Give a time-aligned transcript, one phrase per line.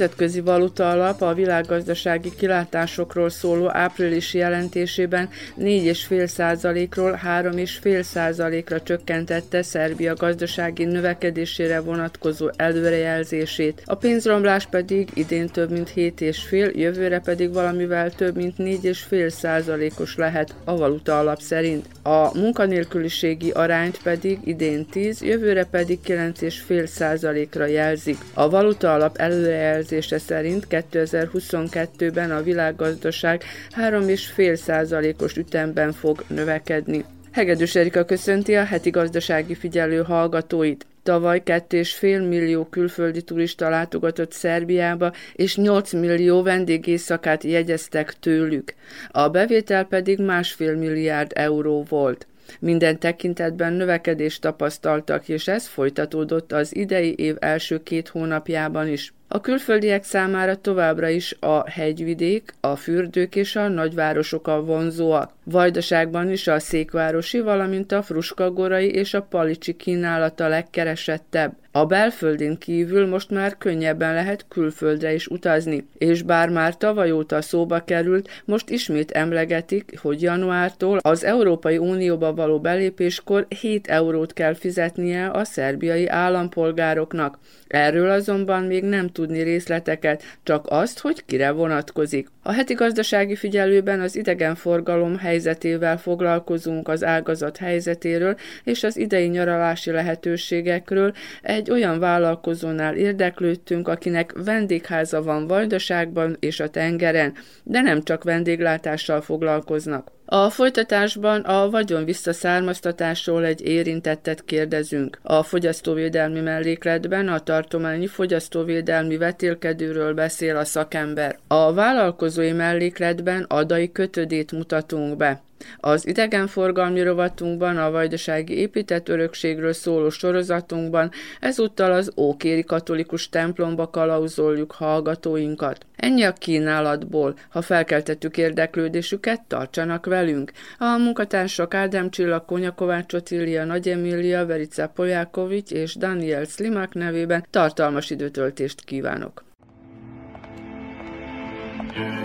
[0.00, 5.28] Nemzetközi Valuta Alap a világgazdasági kilátásokról szóló áprilisi jelentésében
[5.58, 13.82] 4,5%-ról 3,5%-ra csökkentette Szerbia gazdasági növekedésére vonatkozó előrejelzését.
[13.84, 20.76] A pénzromlás pedig idén több mint 7,5, jövőre pedig valamivel több mint 4,5%-os lehet a
[20.76, 21.86] valuta alap szerint.
[22.02, 28.18] A munkanélküliségi arányt pedig idén 10, jövőre pedig 9,5%-ra jelzik.
[28.34, 29.52] A valuta alap előre
[29.90, 33.42] előrejelzése szerint 2022-ben a világgazdaság
[33.76, 37.04] 3,5%-os ütemben fog növekedni.
[37.32, 40.86] Hegedűs Erika köszönti a heti gazdasági figyelő hallgatóit.
[41.02, 48.74] Tavaly 2,5 millió külföldi turista látogatott Szerbiába, és 8 millió vendégészakát jegyeztek tőlük.
[49.10, 52.26] A bevétel pedig másfél milliárd euró volt.
[52.58, 59.12] Minden tekintetben növekedést tapasztaltak, és ez folytatódott az idei év első két hónapjában is.
[59.32, 65.32] A külföldiek számára továbbra is a hegyvidék, a fürdők és a nagyvárosok a vonzóak.
[65.44, 71.56] Vajdaságban is a székvárosi, valamint a fruskagorai és a palicsi kínálata legkeresettebb.
[71.72, 77.42] A belföldén kívül most már könnyebben lehet külföldre is utazni, és bár már tavaly óta
[77.42, 84.54] szóba került, most ismét emlegetik, hogy januártól az Európai Unióba való belépéskor 7 eurót kell
[84.54, 87.38] fizetnie a szerbiai állampolgároknak.
[87.70, 92.28] Erről azonban még nem tudni részleteket, csak azt, hogy kire vonatkozik.
[92.42, 99.90] A heti gazdasági figyelőben az idegenforgalom helyzetével foglalkozunk az ágazat helyzetéről és az idei nyaralási
[99.90, 101.12] lehetőségekről.
[101.42, 109.20] Egy olyan vállalkozónál érdeklődtünk, akinek vendégháza van Vajdaságban és a tengeren, de nem csak vendéglátással
[109.20, 110.12] foglalkoznak.
[110.32, 115.18] A folytatásban a vagyon visszaszármaztatásról egy érintettet kérdezünk.
[115.22, 121.38] A fogyasztóvédelmi mellékletben a tartományi fogyasztóvédelmi vetélkedőről beszél a szakember.
[121.46, 125.42] A vállalkozói mellékletben adai kötödét mutatunk be.
[125.76, 131.10] Az idegenforgalmi rovatunkban, a vajdasági épített örökségről szóló sorozatunkban
[131.40, 135.86] ezúttal az Ókéri katolikus templomba kalauzoljuk hallgatóinkat.
[135.96, 137.34] Ennyi a kínálatból.
[137.48, 140.52] Ha felkeltettük érdeklődésüket, tartsanak velünk.
[140.78, 147.46] A munkatársak Ádám Csilla, Konya Kovács Otília, Nagy Emília, Verica Poljákovics és Daniel Slimak nevében
[147.50, 149.44] tartalmas időtöltést kívánok.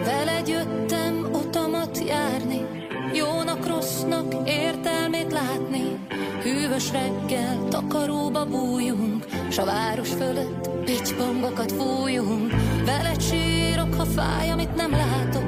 [0.03, 2.74] Veled jöttem utamat járni,
[3.15, 5.99] Jónak, rossznak értelmét látni.
[6.43, 12.53] Hűvös reggel takaróba bújunk S a város fölött pitypongokat fújunk.
[12.85, 15.43] Veled sírok, ha fáj, amit nem látok.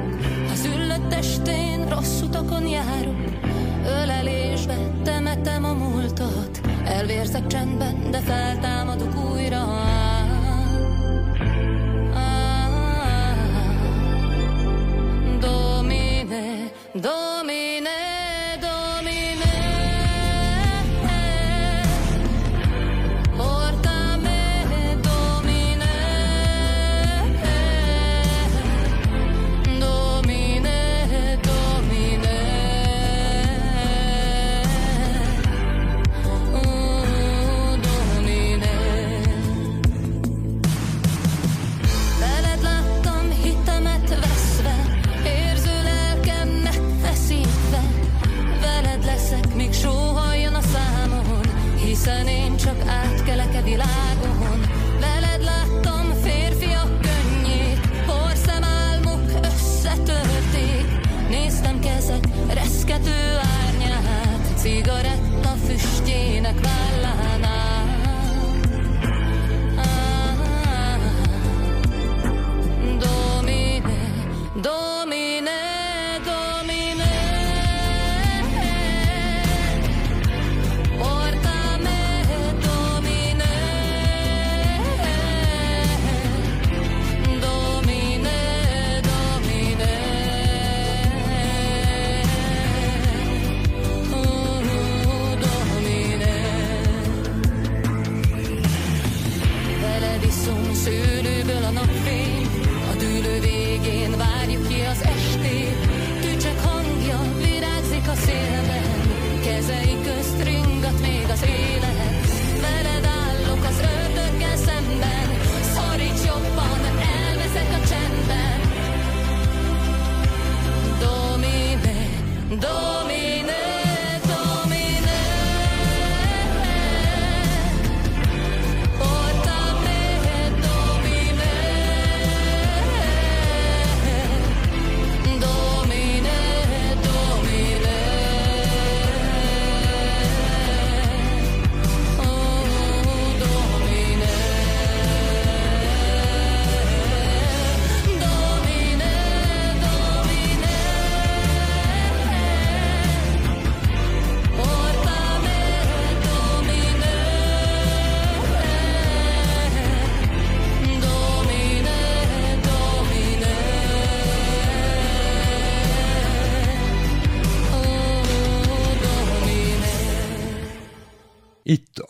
[0.48, 3.16] Ha züllött estén rossz utakon járok
[3.86, 6.60] Ölelésbe temetem a múltat.
[6.84, 9.58] Elvérzek csendben, de feltámadok újra
[17.00, 17.77] Dome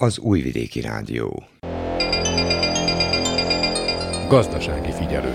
[0.08, 1.42] az Újvidéki Rádió.
[4.28, 5.34] Gazdasági figyelő.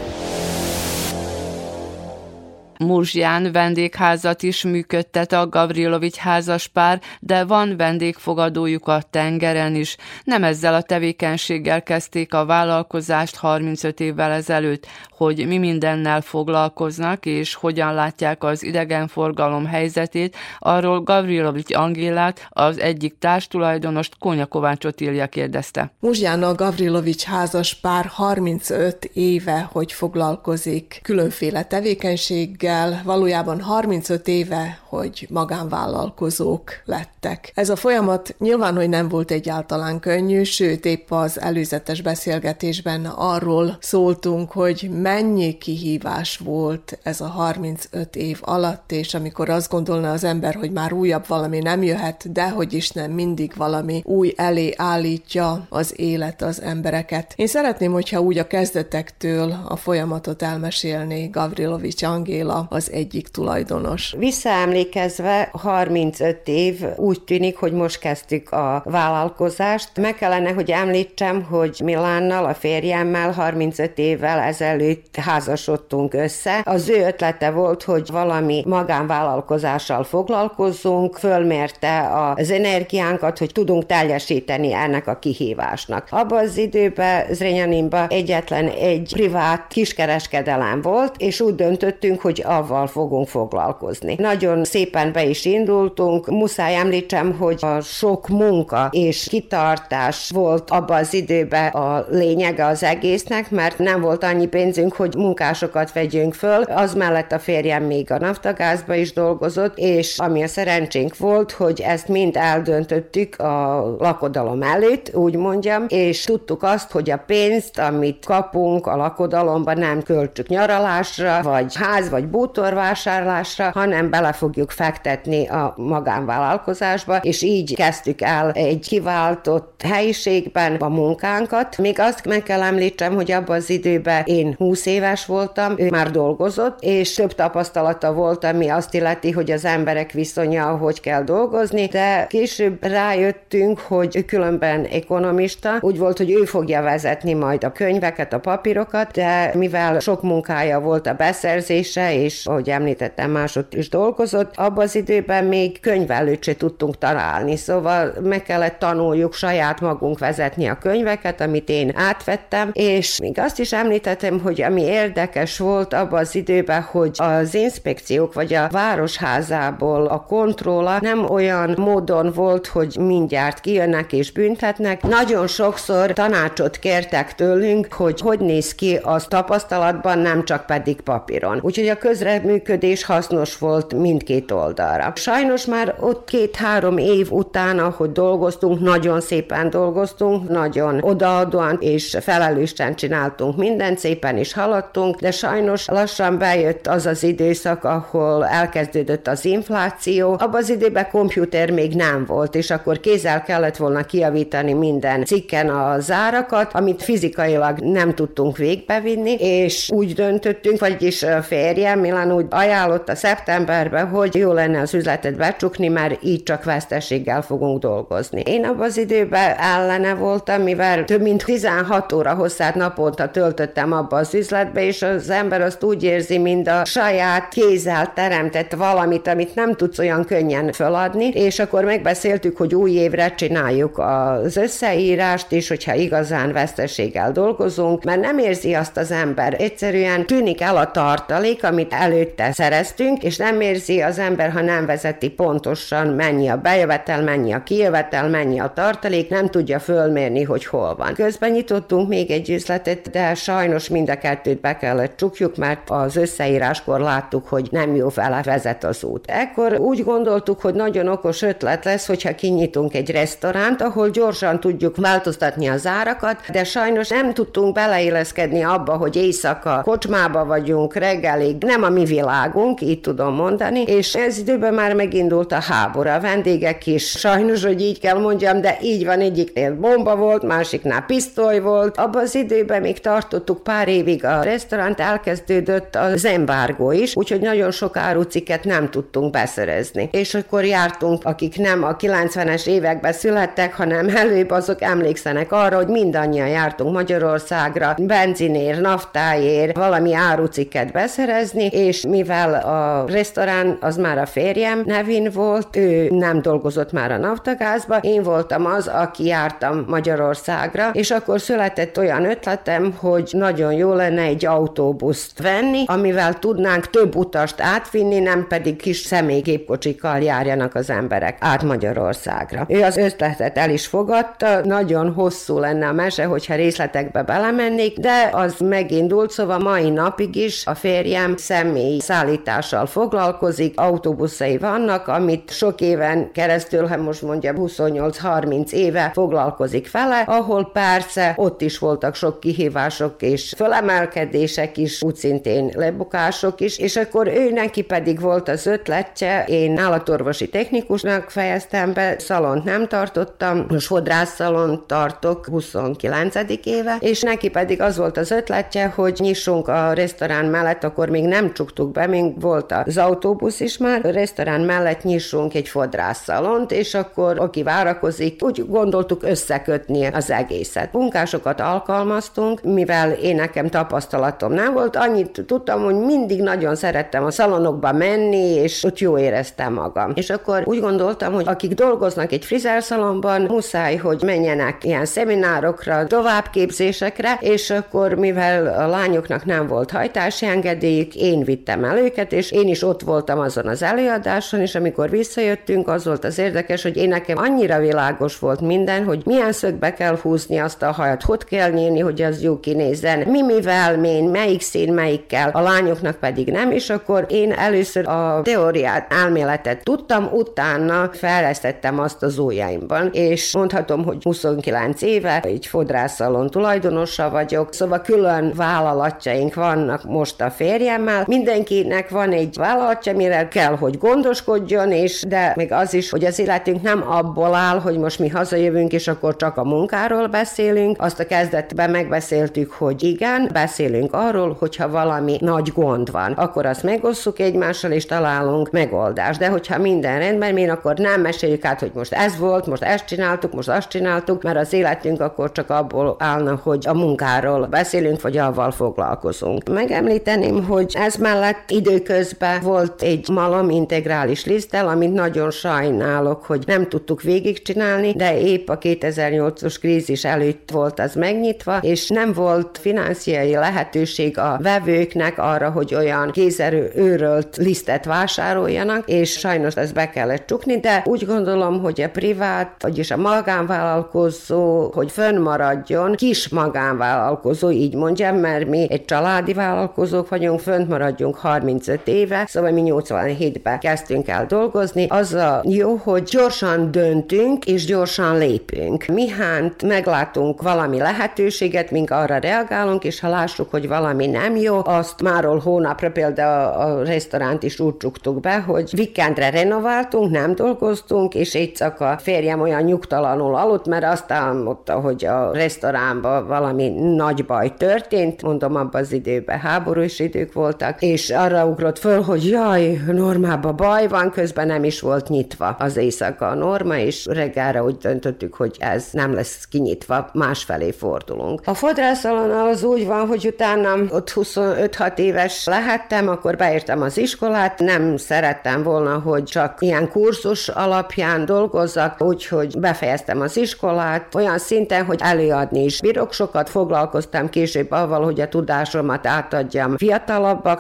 [2.84, 9.98] Muzsján vendégházat is működtet a Gavrilovics házaspár, de van vendégfogadójuk a tengeren is.
[10.24, 14.88] Nem ezzel a tevékenységgel kezdték a vállalkozást 35 évvel ezelőtt,
[15.18, 23.16] hogy mi mindennel foglalkoznak és hogyan látják az idegenforgalom helyzetét, arról Gavrilovics Angélát, az egyik
[23.20, 25.92] társtulajdonost Kónya Kovács Otília kérdezte.
[26.00, 35.28] Muzsján a Gavrilovics házaspár 35 éve, hogy foglalkozik különféle tevékenységgel, el valójában 35 éve, hogy
[35.30, 37.52] magánvállalkozók lettek.
[37.56, 43.78] Ez a folyamat nyilván, hogy nem volt egyáltalán könnyű, sőt épp az előzetes beszélgetésben arról
[43.80, 50.24] szóltunk, hogy mennyi kihívás volt ez a 35 év alatt, és amikor azt gondolna az
[50.24, 54.74] ember, hogy már újabb valami nem jöhet, de hogy is nem mindig valami új elé
[54.78, 57.34] állítja az élet az embereket.
[57.36, 64.16] Én szeretném, hogyha úgy a kezdetektől a folyamatot elmesélni Gavrilovics Angéla, az egyik tulajdonos.
[64.18, 69.90] Visszaemlékezve 35 év úgy tűnik, hogy most kezdtük a vállalkozást.
[69.98, 76.62] Meg kellene, hogy említsem, hogy Milánnal, a férjemmel 35 évvel ezelőtt házasodtunk össze.
[76.64, 85.08] Az ő ötlete volt, hogy valami magánvállalkozással foglalkozzunk, fölmérte az energiánkat, hogy tudunk teljesíteni ennek
[85.08, 86.08] a kihívásnak.
[86.10, 93.28] Abban az időben Zrenyaninban egyetlen egy privát kiskereskedelem volt, és úgy döntöttünk, hogy avval fogunk
[93.28, 94.16] foglalkozni.
[94.18, 101.00] Nagyon szépen be is indultunk, muszáj említsem, hogy a sok munka és kitartás volt abban
[101.00, 106.62] az időben a lényege az egésznek, mert nem volt annyi pénzünk, hogy munkásokat vegyünk föl.
[106.62, 111.82] Az mellett a férjem még a naftagázba is dolgozott, és ami a szerencsénk volt, hogy
[111.82, 118.26] ezt mind eldöntöttük a lakodalom előtt, úgy mondjam, és tudtuk azt, hogy a pénzt, amit
[118.26, 125.74] kapunk a lakodalomban nem költsük nyaralásra, vagy ház, vagy bútorvásárlásra, hanem bele fogjuk fektetni a
[125.78, 131.78] magánvállalkozásba, és így kezdtük el egy kiváltott helyiségben a munkánkat.
[131.78, 136.12] Még azt meg kell említsem, hogy abban az időben én 20 éves voltam, ő már
[136.12, 141.86] dolgozott, és több tapasztalata volt, ami azt illeti, hogy az emberek viszonya, hogy kell dolgozni,
[141.86, 147.72] de később rájöttünk, hogy ő különben ekonomista, úgy volt, hogy ő fogja vezetni majd a
[147.72, 153.90] könyveket, a papírokat, de mivel sok munkája volt a beszerzése, és ahogy említettem, másod is
[153.90, 154.54] dolgozott.
[154.56, 160.68] Abban az időben még könyvelőt se tudtunk találni, szóval meg kellett tanuljuk saját magunk vezetni
[160.68, 166.20] a könyveket, amit én átvettem, és még azt is említettem, hogy ami érdekes volt abban
[166.20, 172.98] az időben, hogy az inspekciók vagy a városházából a kontrolla nem olyan módon volt, hogy
[173.00, 175.02] mindjárt kijönnek és büntetnek.
[175.02, 181.60] Nagyon sokszor tanácsot kértek tőlünk, hogy hogy néz ki az tapasztalatban, nem csak pedig papíron.
[181.62, 185.14] Úgyhogy a közreműködés hasznos volt mindkét oldalra.
[185.16, 192.96] Sajnos már ott két-három év után, ahogy dolgoztunk, nagyon szépen dolgoztunk, nagyon odaadóan és felelősen
[192.96, 199.46] csináltunk mindent, szépen is haladtunk, de sajnos lassan bejött az az időszak, ahol elkezdődött az
[199.46, 200.32] infláció.
[200.32, 205.70] Abban az időben komputer még nem volt, és akkor kézzel kellett volna kiavítani minden cikken
[205.70, 212.46] a zárakat, amit fizikailag nem tudtunk végbevinni, és úgy döntöttünk, vagyis férjem, Milan talán úgy
[212.50, 218.42] ajánlotta szeptemberben, hogy jó lenne az üzletet becsukni, mert így csak veszteséggel fogunk dolgozni.
[218.46, 224.18] Én abban az időben ellene voltam, mivel több mint 16 óra hosszát naponta töltöttem abba
[224.18, 229.56] az üzletbe, és az ember azt úgy érzi, mint a saját kézzel teremtett valamit, amit
[229.56, 235.68] nem tudsz olyan könnyen feladni, és akkor megbeszéltük, hogy új évre csináljuk az összeírást, és
[235.68, 239.56] hogyha igazán veszteséggel dolgozunk, mert nem érzi azt az ember.
[239.60, 244.86] Egyszerűen tűnik el a tartalék, amit előtte szereztünk, és nem érzi az ember, ha nem
[244.86, 250.66] vezeti pontosan, mennyi a bejövetel, mennyi a kijövetel, mennyi a tartalék, nem tudja fölmérni, hogy
[250.66, 251.14] hol van.
[251.14, 256.16] Közben nyitottunk még egy üzletet, de sajnos mind a kettőt be kellett csukjuk, mert az
[256.16, 259.26] összeíráskor láttuk, hogy nem jó fele vezet az út.
[259.28, 264.96] Ekkor úgy gondoltuk, hogy nagyon okos ötlet lesz, hogyha kinyitunk egy restauránt, ahol gyorsan tudjuk
[264.96, 271.83] változtatni az árakat, de sajnos nem tudtunk beleilleszkedni abba, hogy éjszaka kocsmába vagyunk, reggelig, nem
[271.84, 276.10] nem a mi világunk, így tudom mondani, és ez időben már megindult a háború.
[276.10, 281.02] A vendégek is, sajnos, hogy így kell mondjam, de így van, egyiknél bomba volt, másiknál
[281.02, 281.98] pisztoly volt.
[281.98, 287.72] Abban az időben még tartottuk pár évig a restauránt, elkezdődött az embargó is, úgyhogy nagyon
[287.72, 290.10] sok áruciket nem tudtunk beszerezni.
[290.12, 295.88] És akkor jártunk, akik nem a 90-es években születtek, hanem előbb azok emlékszenek arra, hogy
[295.88, 304.26] mindannyian jártunk Magyarországra, benzinér, naftáért, valami áruciket beszerezni, és mivel a restaurán az már a
[304.26, 310.90] férjem nevén volt, ő nem dolgozott már a naftagázba, én voltam az, aki jártam Magyarországra,
[310.94, 317.16] és akkor született olyan ötletem, hogy nagyon jó lenne egy autóbuszt venni, amivel tudnánk több
[317.16, 322.66] utast átvinni, nem pedig kis személygépkocsikkal járjanak az emberek át Magyarországra.
[322.68, 328.30] Ő az ötletet el is fogadta, nagyon hosszú lenne a mese, hogyha részletekbe belemennék, de
[328.32, 335.82] az megindult, szóval mai napig is a férjem személy szállítással foglalkozik, autóbuszai vannak, amit sok
[335.82, 342.40] éven keresztül, ha most mondja 28-30 éve foglalkozik vele, ahol persze ott is voltak sok
[342.40, 348.66] kihívások és fölemelkedések is, úgy szintén lebukások is, és akkor ő neki pedig volt az
[348.66, 356.36] ötletje, én állatorvosi technikusnak fejeztem be, szalont nem tartottam, most fodrászszalont tartok 29.
[356.64, 361.24] éve, és neki pedig az volt az ötletje, hogy nyissunk a restaurán mellett, akkor még
[361.24, 366.72] nem csuktuk be, még volt az autóbusz is már, a restaurán mellett nyissunk egy fodrászszalont,
[366.72, 370.94] és akkor aki várakozik, úgy gondoltuk összekötni az egészet.
[370.94, 377.32] Munkásokat alkalmaztunk, mivel én nekem tapasztalatom nem volt, annyit tudtam, hogy mindig nagyon szerettem a
[377.32, 380.12] szalonokba menni, és ott jó éreztem magam.
[380.16, 387.38] És akkor úgy gondoltam, hogy akik dolgoznak egy frizerszalonban, muszáj, hogy menjenek ilyen szeminárokra, továbbképzésekre,
[387.40, 392.68] és akkor mivel a lányoknak nem volt hajtási engedélyük, én vittem el őket, és én
[392.68, 397.08] is ott voltam azon az előadáson, és amikor visszajöttünk, az volt az érdekes, hogy én
[397.08, 401.70] nekem annyira világos volt minden, hogy milyen szögbe kell húzni azt a hajat, hogy kell
[401.70, 406.72] nyírni, hogy az jó kinézzen, mi mivel, mén, melyik szín melyikkel, a lányoknak pedig nem,
[406.72, 414.04] és akkor én először a teóriát, elméletet tudtam, utána fejlesztettem azt az ujjaimban, és mondhatom,
[414.04, 422.10] hogy 29 éve egy fodrászalon tulajdonosa vagyok, szóval külön vállalatjaink vannak most a férjemmel, mindenkinek
[422.10, 426.82] van egy vállalatja, mire kell, hogy gondoskodjon, és de még az is, hogy az életünk
[426.82, 431.02] nem abból áll, hogy most mi hazajövünk, és akkor csak a munkáról beszélünk.
[431.02, 436.84] Azt a kezdetben megbeszéltük, hogy igen, beszélünk arról, hogyha valami nagy gond van, akkor azt
[436.84, 439.40] megosszuk egymással, és találunk megoldást.
[439.40, 443.06] De hogyha minden rendben, mi akkor nem meséljük át, hogy most ez volt, most ezt
[443.06, 448.22] csináltuk, most azt csináltuk, mert az életünk akkor csak abból állna, hogy a munkáról beszélünk,
[448.22, 449.70] vagy avval foglalkozunk.
[449.70, 456.90] Megemlíteném, hogy ez mellett időközben volt egy malom integrális liszttel, amit nagyon sajnálok, hogy nem
[456.90, 463.54] tudtuk végigcsinálni, de épp a 2008-os krízis előtt volt az megnyitva, és nem volt financiai
[463.54, 470.48] lehetőség a vevőknek arra, hogy olyan kézerő őrölt lisztet vásároljanak, és sajnos ezt be kellett
[470.48, 477.96] csukni, de úgy gondolom, hogy a privát, vagyis a magánvállalkozó, hogy fönnmaradjon, kis magánvállalkozó, így
[477.96, 484.28] mondjam, mert mi egy családi vállalkozók vagyunk, fönt maradjunk 35 éve, szóval mi 87-ben kezdtünk
[484.28, 485.06] el dolgozni.
[485.10, 489.06] Az a jó, hogy gyorsan döntünk, és gyorsan lépünk.
[489.06, 495.22] Mihánt meglátunk valami lehetőséget, mink arra reagálunk, és ha lássuk, hogy valami nem jó, azt
[495.22, 501.54] máról hónapra például a restauránt is úgy csuktuk be, hogy vikendre renováltunk, nem dolgoztunk, és
[501.54, 507.46] egy csak a férjem olyan nyugtalanul aludt, mert azt álmodta, hogy a restauránban valami nagy
[507.46, 513.02] baj történt, mondom, abban az időben háborús idők voltak, és arra ugrott föl, hogy jaj,
[513.08, 517.98] normában baj van, közben nem is volt nyitva az éjszaka a norma, és reggelre úgy
[517.98, 521.62] döntöttük, hogy ez nem lesz kinyitva, másfelé fordulunk.
[521.66, 527.80] A fodrászalon az úgy van, hogy utána ott 25-6 éves lehettem, akkor beértem az iskolát,
[527.80, 535.06] nem szerettem volna, hogy csak ilyen kurzus alapján dolgozzak, úgyhogy befejeztem az iskolát, olyan szinten,
[535.06, 536.02] hogy előadni is.
[536.02, 539.96] Bírok, sokat foglalkoztam később avval, hogy a tudásomat átadjam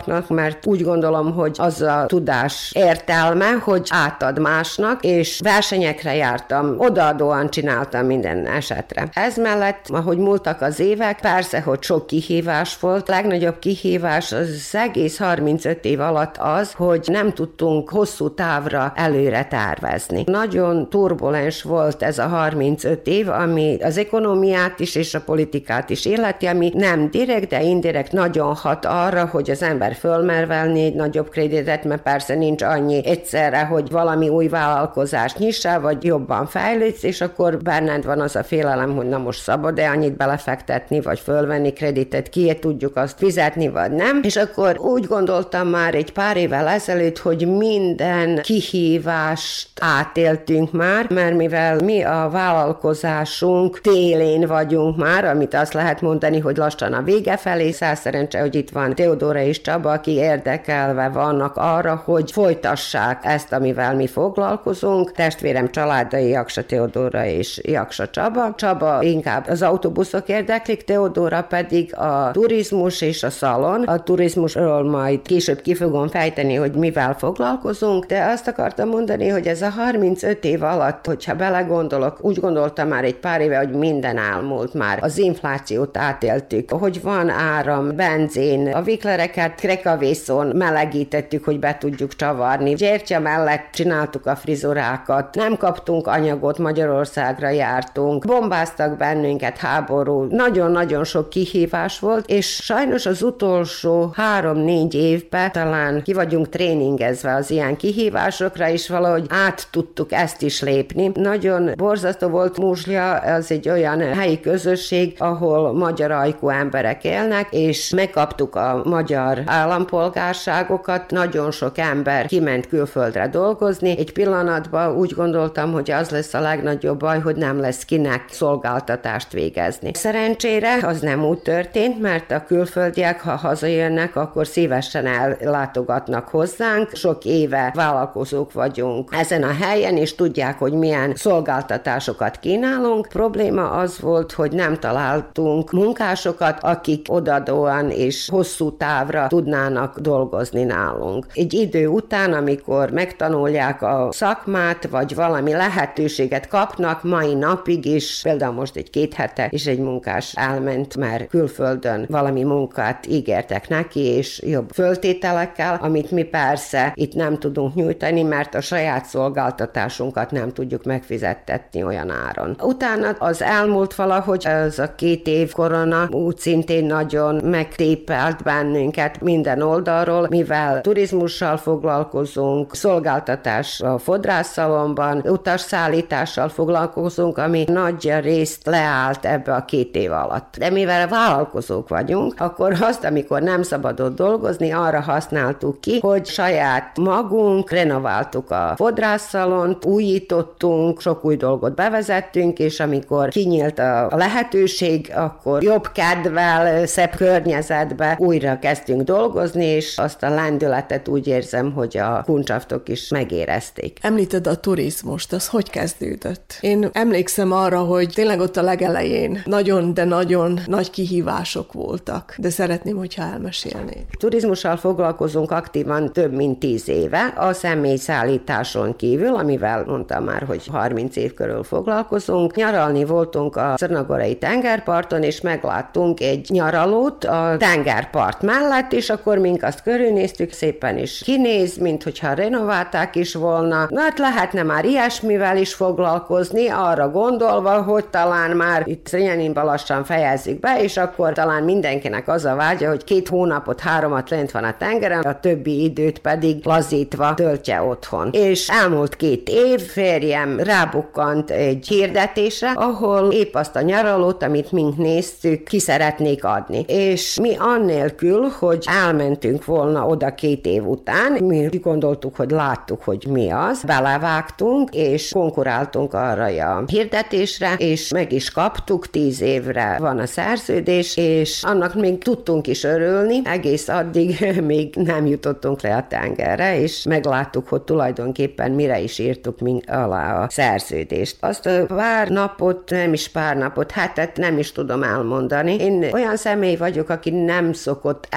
[0.04, 6.76] fiatalabbaknak, mert úgy gondolom, hogy az a tudás értelme, hogy átad másnak, és versenyekre jártam,
[6.78, 9.10] odaadóan csináltam minden esetre.
[9.14, 15.18] Ez mellett, ahogy múltak az évek, persze, hogy sok kihívás volt, legnagyobb kihívás az egész
[15.18, 20.24] 35 év alatt az, hogy nem tudtunk hosszú távra előre tervezni.
[20.26, 26.06] Nagyon turbulens volt ez a 35 év, ami az ekonomiát is és a politikát is
[26.06, 30.84] illeti, ami nem direkt, de indirekt nagyon hat arra, hogy az ember ember fölmer venni
[30.84, 36.46] egy nagyobb kreditet, mert persze nincs annyi egyszerre, hogy valami új vállalkozást nyissa, vagy jobban
[36.46, 41.20] fejlődsz, és akkor benned van az a félelem, hogy na most szabad-e annyit belefektetni, vagy
[41.20, 44.20] fölvenni kreditet, ki tudjuk azt fizetni, vagy nem.
[44.24, 51.36] És akkor úgy gondoltam már egy pár évvel ezelőtt, hogy minden kihívást átéltünk már, mert
[51.36, 57.38] mivel mi a vállalkozásunk télén vagyunk már, amit azt lehet mondani, hogy lassan a vége
[57.38, 63.26] felé, száz szerencse, hogy itt van Teodora és Csaba, aki érdekelve vannak arra, hogy folytassák
[63.26, 65.12] ezt, amivel mi foglalkozunk.
[65.12, 68.54] Testvérem családai Jaksa Teodora és Jaksa Csaba.
[68.56, 73.84] Csaba inkább az autóbuszok érdeklik, Teodora pedig a turizmus és a szalon.
[73.84, 79.48] A turizmusról majd később ki fogom fejteni, hogy mivel foglalkozunk, de azt akartam mondani, hogy
[79.48, 84.18] ez a 35 év alatt, hogyha belegondolok, úgy gondoltam már egy pár éve, hogy minden
[84.18, 85.00] elmúlt már.
[85.02, 92.74] Az inflációt átéltük, hogy van áram, benzin, a viklereket krekavészon melegítettük, hogy be tudjuk csavarni.
[92.74, 101.30] Gyertya mellett csináltuk a frizurákat, nem kaptunk anyagot, Magyarországra jártunk, bombáztak bennünket háború, nagyon-nagyon sok
[101.30, 108.70] kihívás volt, és sajnos az utolsó három-négy évben talán ki vagyunk tréningezve az ilyen kihívásokra,
[108.70, 111.12] és valahogy át tudtuk ezt is lépni.
[111.14, 117.90] Nagyon borzasztó volt Múzslia, az egy olyan helyi közösség, ahol magyar ajkú emberek élnek, és
[117.90, 123.98] megkaptuk a magyar állampolgárságokat, nagyon sok ember kiment külföldre dolgozni.
[123.98, 129.32] Egy pillanatban úgy gondoltam, hogy az lesz a legnagyobb baj, hogy nem lesz kinek szolgáltatást
[129.32, 129.92] végezni.
[129.94, 136.90] Szerencsére az nem úgy történt, mert a külföldiek, ha hazajönnek, akkor szívesen ellátogatnak hozzánk.
[136.94, 143.08] Sok éve vállalkozók vagyunk ezen a helyen, és tudják, hogy milyen szolgáltatásokat kínálunk.
[143.08, 151.26] Probléma az volt, hogy nem találtunk munkásokat, akik odadóan és hosszú távra tudnának dolgozni nálunk.
[151.34, 158.54] Egy idő után, amikor megtanulják a szakmát, vagy valami lehetőséget kapnak, mai napig is, például
[158.54, 164.42] most egy két hete is egy munkás elment, mert külföldön valami munkát ígértek neki, és
[164.46, 170.84] jobb föltételekkel, amit mi persze itt nem tudunk nyújtani, mert a saját szolgáltatásunkat nem tudjuk
[170.84, 172.56] megfizettetni olyan áron.
[172.62, 179.62] Utána az elmúlt valahogy ez a két év korona úgy szintén nagyon megtépelt bennünket minden
[179.62, 189.66] oldalról, mivel turizmussal foglalkozunk, szolgáltatás a fodrászszalomban, utasszállítással foglalkozunk, ami nagy részt leállt ebbe a
[189.66, 190.56] két év alatt.
[190.58, 196.98] De mivel vállalkozók vagyunk, akkor azt, amikor nem szabadott dolgozni, arra használtuk ki, hogy saját
[196.98, 205.64] magunk renováltuk a fodrászszalont, újítottunk, sok új dolgot bevezettünk, és amikor kinyílt a lehetőség, akkor
[205.64, 209.22] jobb kedvel, szebb környezetbe újra kezdtünk dolgozni,
[209.54, 213.98] és azt a lendületet úgy érzem, hogy a kuncsaftok is megérezték.
[214.02, 216.58] Említed a turizmust, az hogy kezdődött?
[216.62, 222.50] Én emlékszem arra, hogy tényleg ott a legelején nagyon, de nagyon nagy kihívások voltak, de
[222.50, 224.06] szeretném, hogyha elmesélnék.
[224.20, 231.16] Turizmussal foglalkozunk aktívan több mint tíz éve, a személyszállításon kívül, amivel mondtam már, hogy 30
[231.16, 232.56] év körül foglalkozunk.
[232.56, 239.64] Nyaralni voltunk a Czernagorai tengerparton, és megláttunk egy nyaralót a tengerpart mellett, és akkor mink
[239.64, 243.88] azt körülnéztük, szépen is kinéz, mint hogyha renoválták is volna.
[243.90, 250.04] Na hát lehetne már ilyesmivel is foglalkozni, arra gondolva, hogy talán már itt Szrinyaninba lassan
[250.04, 254.64] fejezzük be, és akkor talán mindenkinek az a vágya, hogy két hónapot, háromat lent van
[254.64, 258.30] a tengeren, a többi időt pedig lazítva töltje otthon.
[258.32, 264.98] És elmúlt két év, férjem rábukkant egy hirdetésre, ahol épp azt a nyaralót, amit mink
[264.98, 266.86] néztük, ki szeretnék adni.
[266.88, 273.26] És mi annélkül, hogy elmentünk volna oda két év után, mi gondoltuk, hogy láttuk, hogy
[273.30, 280.20] mi az, belevágtunk, és konkuráltunk arra a hirdetésre, és meg is kaptuk, tíz évre van
[280.20, 286.06] a szerződés, és annak még tudtunk is örülni, egész addig még nem jutottunk le a
[286.08, 291.38] tengerre, és megláttuk, hogy tulajdonképpen mire is írtuk alá a szerződést.
[291.40, 295.76] Azt a pár napot, nem is pár napot, hetet nem is tudom elmondani.
[295.76, 298.28] Én olyan személy vagyok, aki nem szokott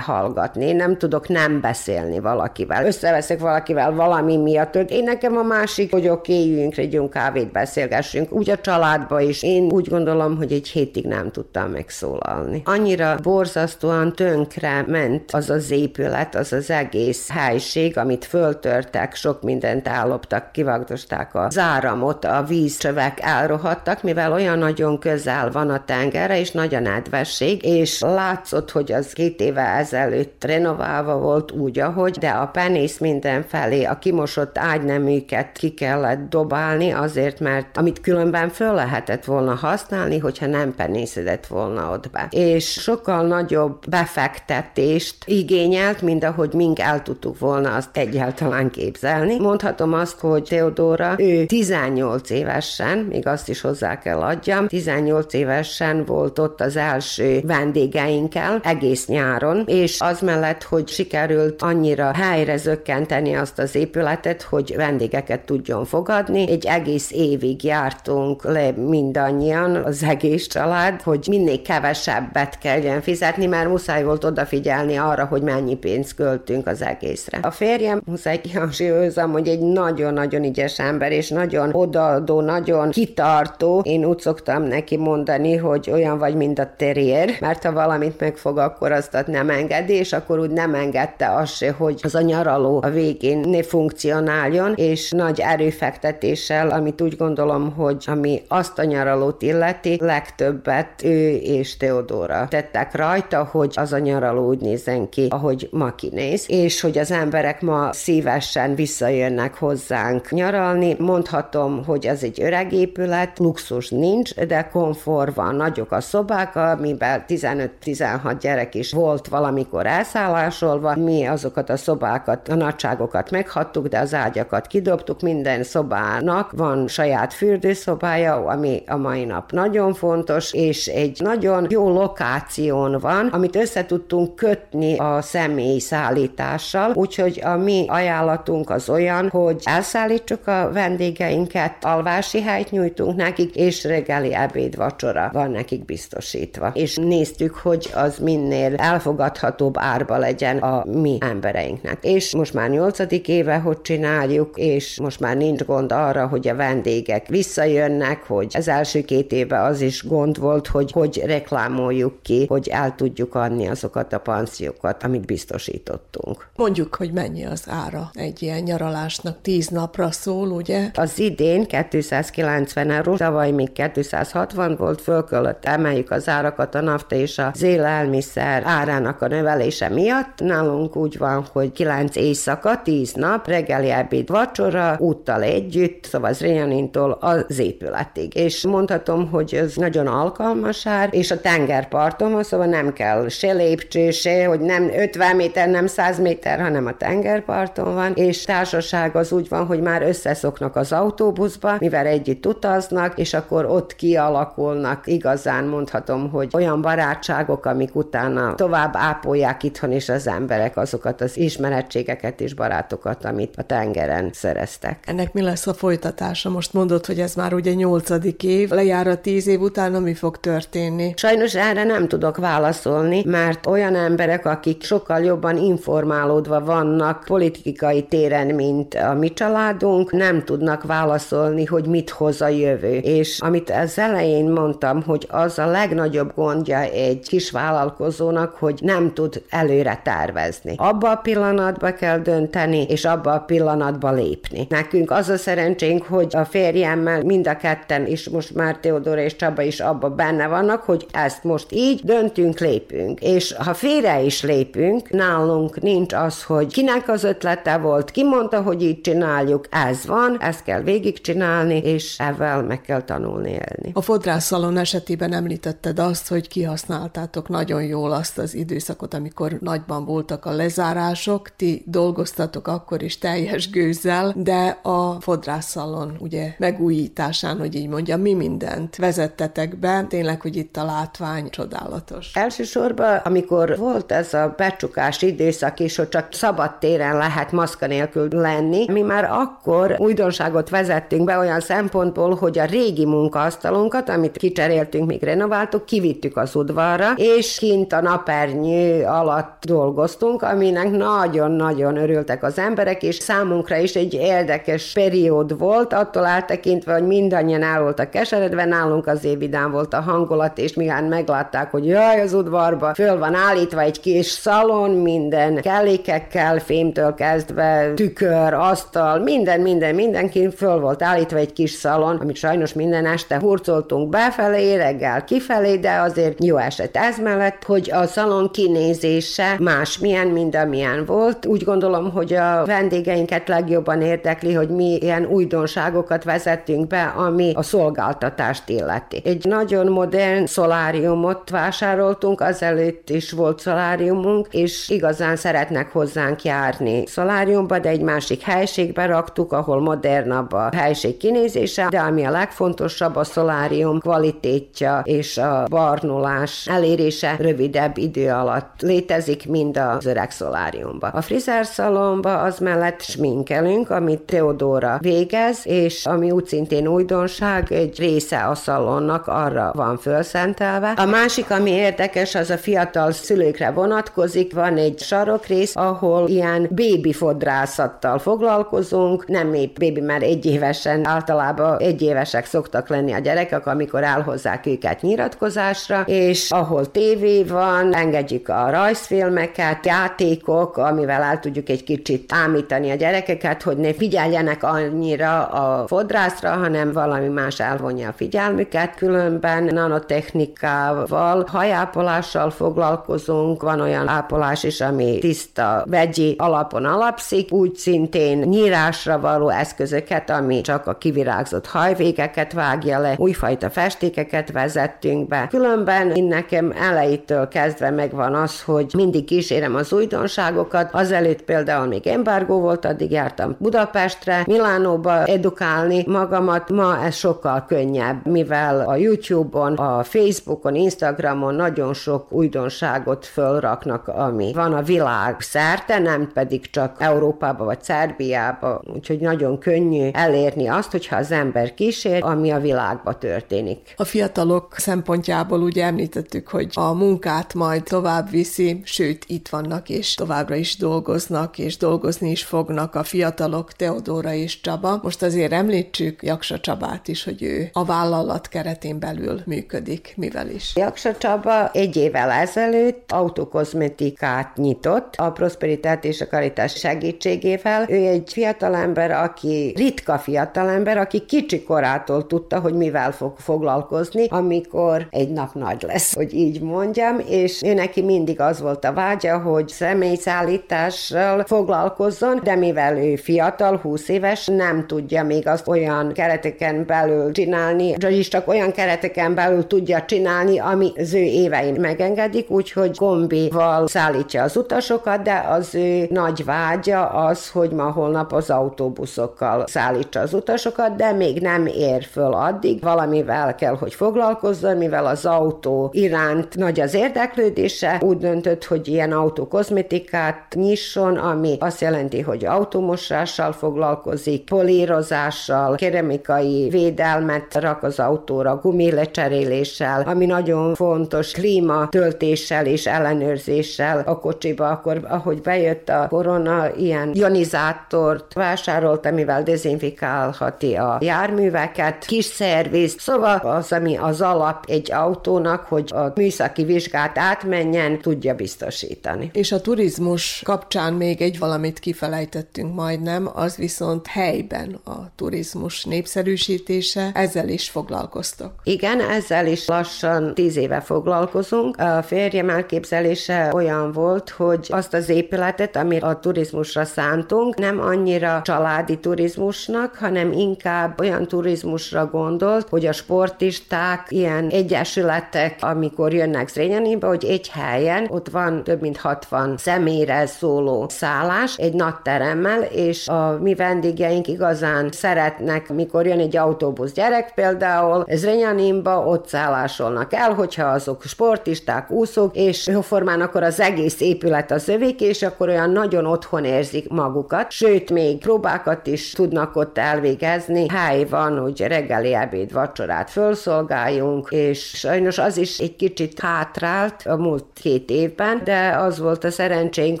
[0.28, 2.86] elhallgatni, én nem tudok nem beszélni valakivel.
[2.86, 7.52] Összeveszek valakivel valami miatt, hogy én nekem a másik, hogy oké, okay, üljünk, együnk kávét,
[7.52, 8.32] beszélgessünk.
[8.32, 9.42] Úgy a családba is.
[9.42, 12.62] Én úgy gondolom, hogy egy hétig nem tudtam megszólalni.
[12.64, 19.88] Annyira borzasztóan tönkre ment az az épület, az az egész helység, amit föltörtek, sok mindent
[19.88, 26.50] elloptak, kivagdosták a záramot, a vízcsövek elrohadtak, mivel olyan nagyon közel van a tengerre, és
[26.50, 32.18] nagy a nedvesség, és látszott, hogy az két éve ezelőtt ezelőtt renoválva volt úgy, ahogy,
[32.18, 38.74] de a penész mindenfelé, a kimosott ágyneműket ki kellett dobálni azért, mert amit különben föl
[38.74, 42.26] lehetett volna használni, hogyha nem penészedett volna ott be.
[42.30, 49.38] És sokkal nagyobb befektetést igényelt, mint ahogy mink el tudtuk volna azt egyáltalán képzelni.
[49.38, 56.04] Mondhatom azt, hogy Teodóra, ő 18 évesen, még azt is hozzá kell adjam, 18 évesen
[56.04, 63.34] volt ott az első vendégeinkkel egész nyáron, és az mellett, hogy sikerült annyira helyre zökkenteni
[63.34, 70.46] azt az épületet, hogy vendégeket tudjon fogadni, egy egész évig jártunk le mindannyian, az egész
[70.46, 76.66] család, hogy minél kevesebbet kelljen fizetni, mert muszáj volt odafigyelni arra, hogy mennyi pénzt költünk
[76.66, 77.38] az egészre.
[77.42, 83.82] A férjem, muszáj kihangsúlyozom, hogy egy nagyon-nagyon ügyes ember, és nagyon odaadó, nagyon kitartó.
[83.84, 88.58] Én úgy szoktam neki mondani, hogy olyan vagy, mint a terrier, mert ha valamit megfog,
[88.58, 92.80] akkor azt nem engedi, és akkor úgy nem engedte azt se, hogy az a nyaraló
[92.82, 99.42] a végén ne funkcionáljon, és nagy erőfektetéssel, amit úgy gondolom, hogy ami azt a nyaralót
[99.42, 105.68] illeti, legtöbbet ő és Teodóra tettek rajta, hogy az a nyaraló úgy nézzen ki, ahogy
[105.72, 110.96] ma kinéz, és hogy az emberek ma szívesen visszajönnek hozzánk nyaralni.
[110.98, 117.24] Mondhatom, hogy ez egy öreg épület, luxus nincs, de komfort van, nagyok a szobák, amiben
[117.28, 120.96] 15-16 gyerek is volt valamikor elszállásolva.
[120.96, 127.32] Mi azokat a szobákat, a nagyságokat meghattuk, de az ágyakat kidobtuk, minden szobának van saját
[127.34, 133.86] fürdőszobája, ami a mai nap nagyon fontos, és egy nagyon jó lokáción van, amit össze
[133.86, 141.84] tudtunk kötni a személy szállítással, úgyhogy a mi ajánlatunk az olyan, hogy elszállítsuk a vendégeinket,
[141.84, 146.70] alvási helyt nyújtunk nekik, és reggeli ebéd vacsora van nekik biztosítva.
[146.74, 151.98] És néztük, hogy az minél elfogadhatóbb árba legyen a mi embereinknek.
[152.04, 156.54] És most már nyolcadik éve, hogy csináljuk, és most már nincs gond arra, hogy a
[156.54, 162.46] vendégek visszajönnek, hogy az első két éve az is gond volt, hogy hogy reklámoljuk ki,
[162.48, 166.48] hogy el tudjuk adni azokat a panziókat, amit biztosítottunk.
[166.56, 170.90] Mondjuk, hogy mennyi az ára egy ilyen nyaralásnak, tíz napra szól, ugye?
[170.94, 175.26] Az idén 290 euró, tavaly még 260 volt, föl
[175.62, 179.26] emeljük az árakat a nafta és az élelmiszer árának a
[179.68, 180.40] növelése miatt.
[180.40, 186.40] Nálunk úgy van, hogy 9 éjszaka, 10 nap, reggeli ebéd, vacsora, úttal együtt, szóval az
[186.40, 188.36] Réjanintól az épületig.
[188.36, 193.52] És mondhatom, hogy ez nagyon alkalmas ár, és a tengerparton van, szóval nem kell se
[193.52, 199.16] lépcső, se, hogy nem 50 méter, nem 100 méter, hanem a tengerparton van, és társaság
[199.16, 205.06] az úgy van, hogy már összeszoknak az autóbuszba, mivel együtt utaznak, és akkor ott kialakulnak
[205.06, 211.36] igazán mondhatom, hogy olyan barátságok, amik utána tovább ápolják itthon is az emberek azokat az
[211.36, 214.98] ismerettségeket és barátokat, amit a tengeren szereztek.
[215.06, 216.50] Ennek mi lesz a folytatása?
[216.50, 220.40] Most mondod, hogy ez már ugye nyolcadik év, lejár a tíz év után, mi fog
[220.40, 221.12] történni?
[221.16, 228.46] Sajnos erre nem tudok válaszolni, mert olyan emberek, akik sokkal jobban informálódva vannak politikai téren,
[228.46, 232.96] mint a mi családunk, nem tudnak válaszolni, hogy mit hoz a jövő.
[232.96, 239.12] És amit az elején mondtam, hogy az a legnagyobb gondja egy kis vállalkozónak, hogy nem
[239.14, 240.74] tud előre tervezni.
[240.76, 244.66] Abba a pillanatba kell dönteni, és abba a pillanatba lépni.
[244.68, 249.36] Nekünk az a szerencsénk, hogy a férjemmel mind a ketten, és most már Teodora és
[249.36, 253.20] Csaba is abba benne vannak, hogy ezt most így döntünk, lépünk.
[253.20, 258.62] És ha félre is lépünk, nálunk nincs az, hogy kinek az ötlete volt, ki mondta,
[258.62, 263.90] hogy így csináljuk, ez van, ezt kell végigcsinálni, és ezzel meg kell tanulni élni.
[263.92, 270.44] A fodrászszalon esetében említetted azt, hogy kihasználtátok nagyon jól azt az időszakot, amikor nagyban voltak
[270.44, 277.88] a lezárások, ti dolgoztatok akkor is teljes gőzzel, de a fodrászszalon ugye megújításán, hogy így
[277.88, 282.30] mondjam, mi mindent vezettetek be, tényleg, hogy itt a látvány csodálatos.
[282.34, 288.28] Elsősorban, amikor volt ez a becsukás időszak is, hogy csak szabad téren lehet maszka nélkül
[288.30, 295.06] lenni, mi már akkor újdonságot vezettünk be olyan szempontból, hogy a régi munkaasztalunkat, amit kicseréltünk,
[295.06, 302.58] még renováltuk, kivittük az udvarra, és kint a napernyő alatt dolgoztunk, aminek nagyon-nagyon örültek az
[302.58, 308.64] emberek, és számunkra is egy érdekes periód volt, attól eltekintve, hogy mindannyian el voltak keseredve,
[308.64, 313.34] nálunk az vidám volt a hangulat, és mihán meglátták, hogy jaj, az udvarba föl van
[313.34, 321.02] állítva egy kis szalon, minden kellékekkel, fémtől kezdve, tükör, asztal, minden, minden, mindenki föl volt
[321.02, 326.56] állítva egy kis szalon, amit sajnos minden este hurcoltunk befelé, reggel kifelé, de azért jó
[326.56, 331.46] eset ez mellett, hogy a szalon kinézés kinézése másmilyen, mint amilyen volt.
[331.46, 337.62] Úgy gondolom, hogy a vendégeinket legjobban érdekli, hogy mi ilyen újdonságokat vezettünk be, ami a
[337.62, 339.22] szolgáltatást illeti.
[339.24, 347.78] Egy nagyon modern szoláriumot vásároltunk, azelőtt is volt szoláriumunk, és igazán szeretnek hozzánk járni szoláriumba,
[347.78, 353.24] de egy másik helységbe raktuk, ahol modernabb a helység kinézése, de ami a legfontosabb, a
[353.24, 361.06] szolárium kvalitétja és a barnulás elérése rövidebb idő alatt létezik, mint az öreg szoláriumba.
[361.06, 368.46] A frizerszalomba az mellett sminkelünk, amit Teodora végez, és ami úgy szintén újdonság, egy része
[368.46, 370.92] a szalonnak arra van fölszentelve.
[370.96, 377.12] A másik, ami érdekes, az a fiatal szülőkre vonatkozik, van egy sarokrész, ahol ilyen bébi
[377.12, 383.66] fodrászattal foglalkozunk, nem épp bébi, mert egy évesen, általában egy évesek szoktak lenni a gyerekek,
[383.66, 391.68] amikor elhozzák őket nyilatkozásra, és ahol tévé van, engedjük a rajzfilmeket, játékok, amivel el tudjuk
[391.68, 398.08] egy kicsit ámítani a gyerekeket, hogy ne figyeljenek annyira a fodrászra, hanem valami más elvonja
[398.08, 398.94] a figyelmüket.
[398.94, 408.38] Különben nanotechnikával, hajápolással foglalkozunk, van olyan ápolás is, ami tiszta vegyi alapon alapszik, úgy szintén
[408.38, 415.46] nyírásra való eszközöket, ami csak a kivirágzott hajvégeket vágja le, újfajta festékeket vezettünk be.
[415.50, 420.88] Különben én nekem elejétől kezdve megvan az, hogy mindig kísérem az újdonságokat.
[420.92, 426.70] Azelőtt például még embargó volt, addig jártam Budapestre, Milánóba edukálni magamat.
[426.70, 434.52] Ma ez sokkal könnyebb, mivel a YouTube-on, a Facebookon, Instagramon nagyon sok újdonságot fölraknak, ami
[434.54, 440.90] van a világ szerte, nem pedig csak Európába vagy Szerbiába, úgyhogy nagyon könnyű elérni azt,
[440.90, 443.94] hogyha az ember kísér, ami a világba történik.
[443.96, 450.14] A fiatalok szempontjából ugye említettük, hogy a munkát majd tovább viszi, sőt itt vannak és
[450.14, 455.00] továbbra is dolgoznak, és dolgozni is fognak a fiatalok, Teodóra és Csaba.
[455.02, 460.72] Most azért említsük Jaksa Csabát is, hogy ő a vállalat keretén belül működik, mivel is.
[460.76, 467.86] Jaksa Csaba egy évvel ezelőtt autokozmetikát nyitott a Prosperitát és a Karitás segítségével.
[467.88, 475.06] Ő egy fiatalember, aki ritka fiatalember, aki kicsi korától tudta, hogy mivel fog foglalkozni, amikor
[475.10, 479.38] egy nap nagy lesz, hogy így mondjam, és ő neki mindig az volt a vágya,
[479.38, 486.86] hogy személyszállítással foglalkozzon, de mivel ő fiatal, 20 éves, nem tudja még azt olyan kereteken
[486.86, 492.96] belül csinálni, vagyis csak olyan kereteken belül tudja csinálni, ami az ő évein megengedik, úgyhogy
[492.96, 499.64] kombival szállítja az utasokat, de az ő nagy vágya az, hogy ma holnap az autóbuszokkal
[499.66, 505.26] szállítsa az utasokat, de még nem ér föl addig, valamivel kell, hogy foglalkozzon, mivel az
[505.26, 512.44] autó iránt nagy az érdeklődése, úgy döntött, hogy ilyen autókozmetikát nyisson, ami azt jelenti, hogy
[512.44, 524.02] automosással foglalkozik, polírozással, keramikai védelmet rak az autóra, gumilecseréléssel, ami nagyon fontos, klímatöltéssel és ellenőrzéssel
[524.06, 532.24] a kocsiba, akkor ahogy bejött a korona, ilyen ionizátort vásárolt, amivel dezinfikálhati a járműveket, kis
[532.24, 539.30] szerviz, szóval az, ami az alap egy autónak, hogy a műszaki vizsgát átmenjen, tudja biztosítani.
[539.32, 547.10] És a turizmus kapcsán még egy valamit kifelejtettünk majdnem, az viszont helyben a turizmus népszerűsítése,
[547.14, 548.52] ezzel is foglalkoztok.
[548.64, 551.76] Igen, ezzel is lassan tíz éve foglalkozunk.
[551.76, 558.40] A férjem elképzelése olyan volt, hogy azt az épületet, amit a turizmusra szántunk, nem annyira
[558.44, 567.06] családi turizmusnak, hanem inkább olyan turizmusra gondolt, hogy a sportisták, ilyen egyesületek, amikor jönnek Zrényaniba,
[567.06, 573.08] hogy egy helyen, ott van több mint 60 személyre szóló szállás, egy nagy teremmel, és
[573.08, 580.32] a mi vendégeink igazán szeretnek, mikor jön egy autóbusz gyerek például, Zrenyaninba ott szállásolnak el,
[580.32, 585.70] hogyha azok sportisták, úszók, és jóformán akkor az egész épület az övék, és akkor olyan
[585.70, 590.66] nagyon otthon érzik magukat, sőt, még próbákat is tudnak ott elvégezni.
[590.68, 597.16] Hely van, hogy reggeli ebéd, vacsorát felszolgáljunk, és sajnos az is egy kicsit hátrált a
[597.16, 600.00] múlt két évben, de az volt a szerencsénk,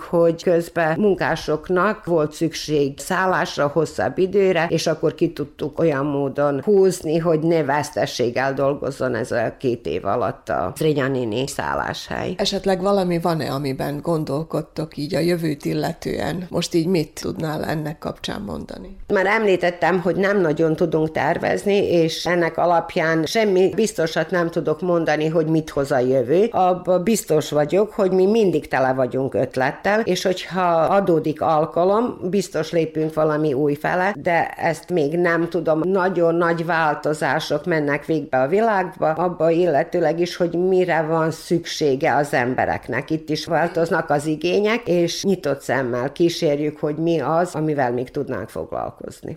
[0.00, 7.18] hogy közben munkásoknak volt szükség szállásra hosszabb időre, és akkor ki tudtuk olyan módon húzni,
[7.18, 12.34] hogy ne vesztességgel dolgozzon ez a két év alatt a Zrényanini szálláshely.
[12.36, 16.46] Esetleg valami van-e, amiben gondolkodtok így a jövőt illetően?
[16.48, 18.96] Most így mit tudnál ennek kapcsán mondani?
[19.14, 25.26] Már említettem, hogy nem nagyon tudunk tervezni, és ennek alapján semmi biztosat nem tudok mondani,
[25.26, 26.48] hogy mit hoz a jövő.
[26.50, 33.14] Abba biztos vagyok, hogy mi mindig tele vagyunk ötlettel, és hogyha adódik alkalom, biztos lépünk
[33.14, 35.80] valami új fele, de ezt még nem tudom.
[35.84, 42.34] Nagyon nagy változások mennek végbe a világba, abba illetőleg is, hogy mire van szüksége az
[42.34, 43.10] embereknek.
[43.10, 48.48] Itt is változnak az igények, és nyitott szemmel kísérjük, hogy mi az, amivel még tudnánk
[48.48, 49.36] foglalkozni.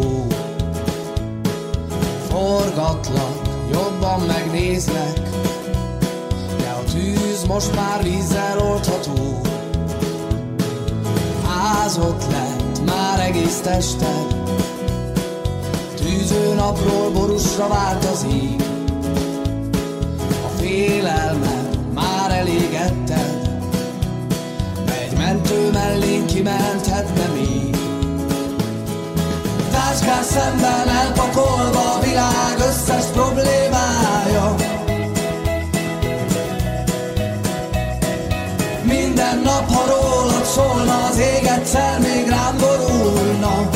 [0.00, 0.26] Szó
[2.28, 3.40] Forgatlak,
[3.72, 5.20] jobban megnézlek
[6.58, 9.40] De a tűz most már vízzel oldható.
[11.82, 14.34] Ázott lett már egész tested
[15.96, 18.62] Tűző napról borusra vált az ég
[20.44, 23.40] A félelmet már elégetted
[25.30, 27.69] mentő mellén kimenthetne még.
[29.80, 34.54] Táskás szemben elpakolva a világ összes problémája.
[38.82, 43.70] Minden nap, ha rólad szólna, az ég egyszer még rám borulna.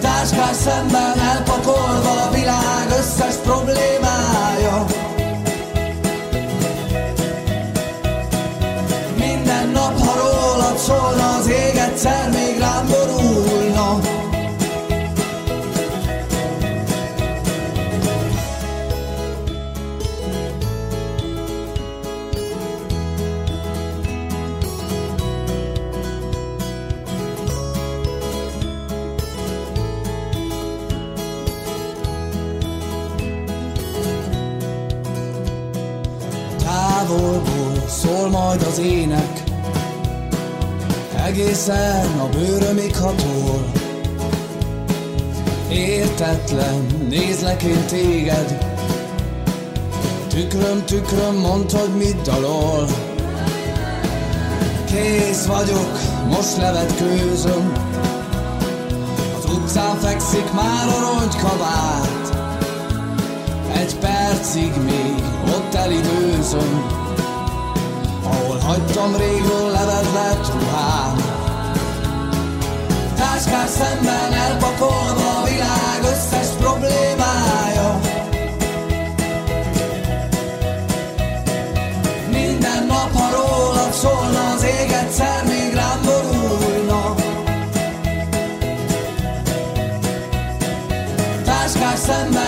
[0.00, 4.86] Táskás szemben elpakolva a világ összes problémája.
[10.76, 11.21] szólna az ég
[41.68, 43.70] egészen a bőrömig hatol
[45.70, 48.66] Értetlen, nézlek én téged.
[50.28, 52.86] Tükröm, tükröm, mondd, hogy mit dalol.
[54.84, 55.98] Kész vagyok,
[56.28, 57.72] most levetkőzöm.
[59.38, 62.36] Az utcán fekszik már a ronygykabát
[63.74, 67.00] Egy percig még ott elidőzöm.
[68.24, 70.91] Ahol hagytam régről levedlet ruhám.
[73.44, 78.00] Táskás szemben elpakolva a világ összes problémája.
[82.30, 87.14] Minden nap, ha rólad szólna, az ég egyszer még rám borulna.
[91.44, 92.41] Táskás szemben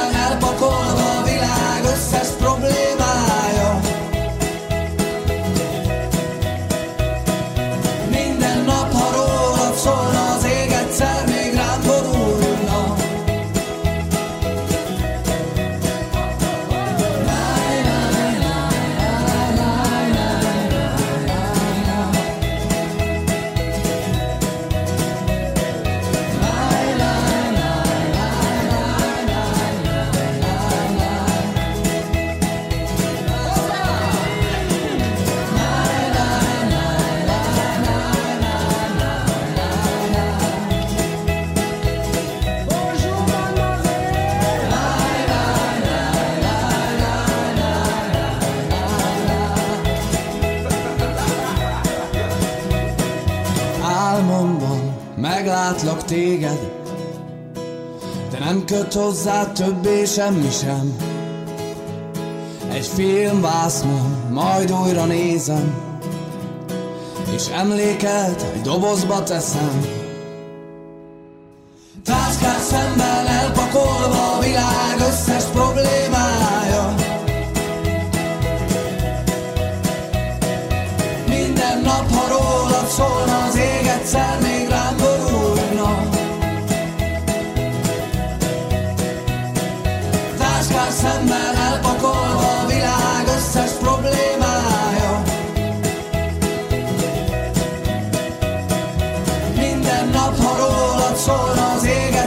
[56.04, 56.72] téged,
[58.30, 60.96] de nem köt hozzá többé semmi sem.
[62.72, 65.74] Egy filmvásznon, majd újra nézem,
[67.34, 69.93] és emléket egy dobozba teszem.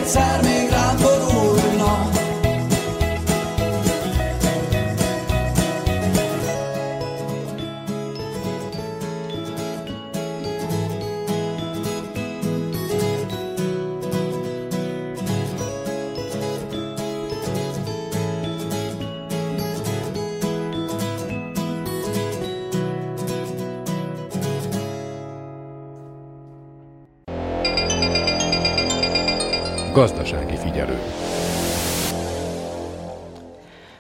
[0.07, 0.46] Szólna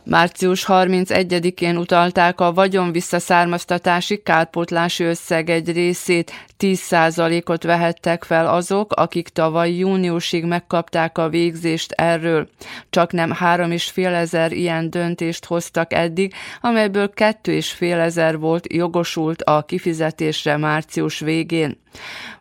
[0.09, 9.71] Március 31-én utalták a vagyonvisszaszármaztatási kárpótlási összeg egy részét, 10%-ot vehettek fel azok, akik tavaly
[9.71, 12.49] júniusig megkapták a végzést erről.
[12.89, 20.57] Csak nem 3,5 ezer ilyen döntést hoztak eddig, amelyből 2,5 ezer volt jogosult a kifizetésre
[20.57, 21.77] március végén.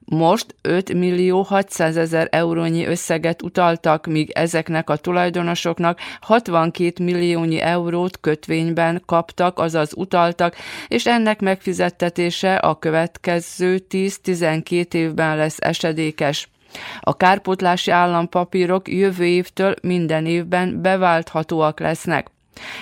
[0.08, 8.20] Most 5 millió 600 ezer eurónyi összeget utaltak, míg ezeknek a tulajdonosoknak 62 milliónyi eurót
[8.20, 10.56] kötvényben kaptak, azaz utaltak,
[10.88, 16.48] és ennek megfizettetése a következő 10-12 évben lesz esedékes.
[17.00, 22.30] A kárpótlási állampapírok jövő évtől minden évben beválthatóak lesznek.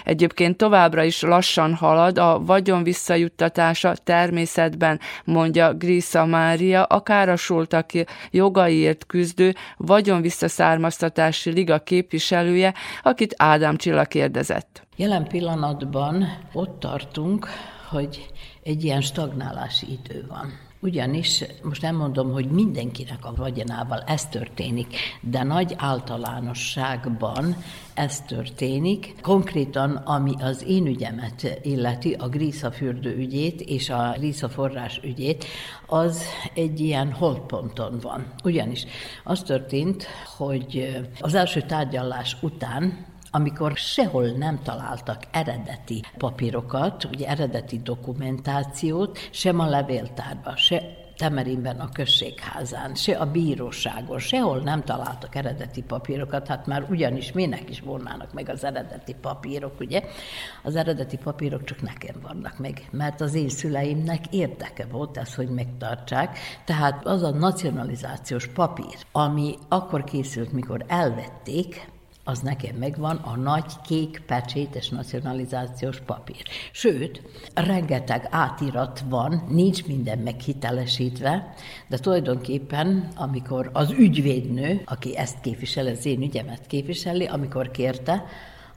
[0.04, 7.90] Egyébként továbbra is lassan halad a vagyon visszajuttatása természetben, mondja Grisza Mária, a károsultak
[8.30, 14.86] jogaiért küzdő vagyon visszaszármaztatási liga képviselője, akit Ádám Csilla kérdezett.
[14.96, 17.48] Jelen pillanatban ott tartunk,
[17.88, 18.26] hogy
[18.62, 20.63] egy ilyen stagnálási idő van.
[20.84, 27.56] Ugyanis most nem mondom, hogy mindenkinek a vagyonával ez történik, de nagy általánosságban
[27.94, 29.14] ez történik.
[29.22, 35.44] Konkrétan, ami az én ügyemet illeti, a Grísza fürdő ügyét és a Grísza forrás ügyét,
[35.86, 36.22] az
[36.54, 38.32] egy ilyen holdponton van.
[38.42, 38.84] Ugyanis
[39.24, 40.06] az történt,
[40.36, 49.60] hogy az első tárgyalás után amikor sehol nem találtak eredeti papírokat, ugye eredeti dokumentációt, sem
[49.60, 56.66] a levéltárban, se Temerinben a községházán, se a bíróságon, sehol nem találtak eredeti papírokat, hát
[56.66, 60.02] már ugyanis minek is volnának meg az eredeti papírok, ugye?
[60.62, 65.48] Az eredeti papírok csak nekem vannak meg, mert az én szüleimnek érdeke volt ez, hogy
[65.48, 66.38] megtartsák.
[66.64, 71.92] Tehát az a nacionalizációs papír, ami akkor készült, mikor elvették,
[72.24, 76.42] az nekem megvan a nagy kék pecsétes nacionalizációs papír.
[76.72, 77.22] Sőt,
[77.54, 81.54] rengeteg átirat van, nincs minden meghitelesítve,
[81.88, 88.24] de tulajdonképpen, amikor az ügyvédnő, aki ezt képvisel, az én ügyemet képviseli, amikor kérte,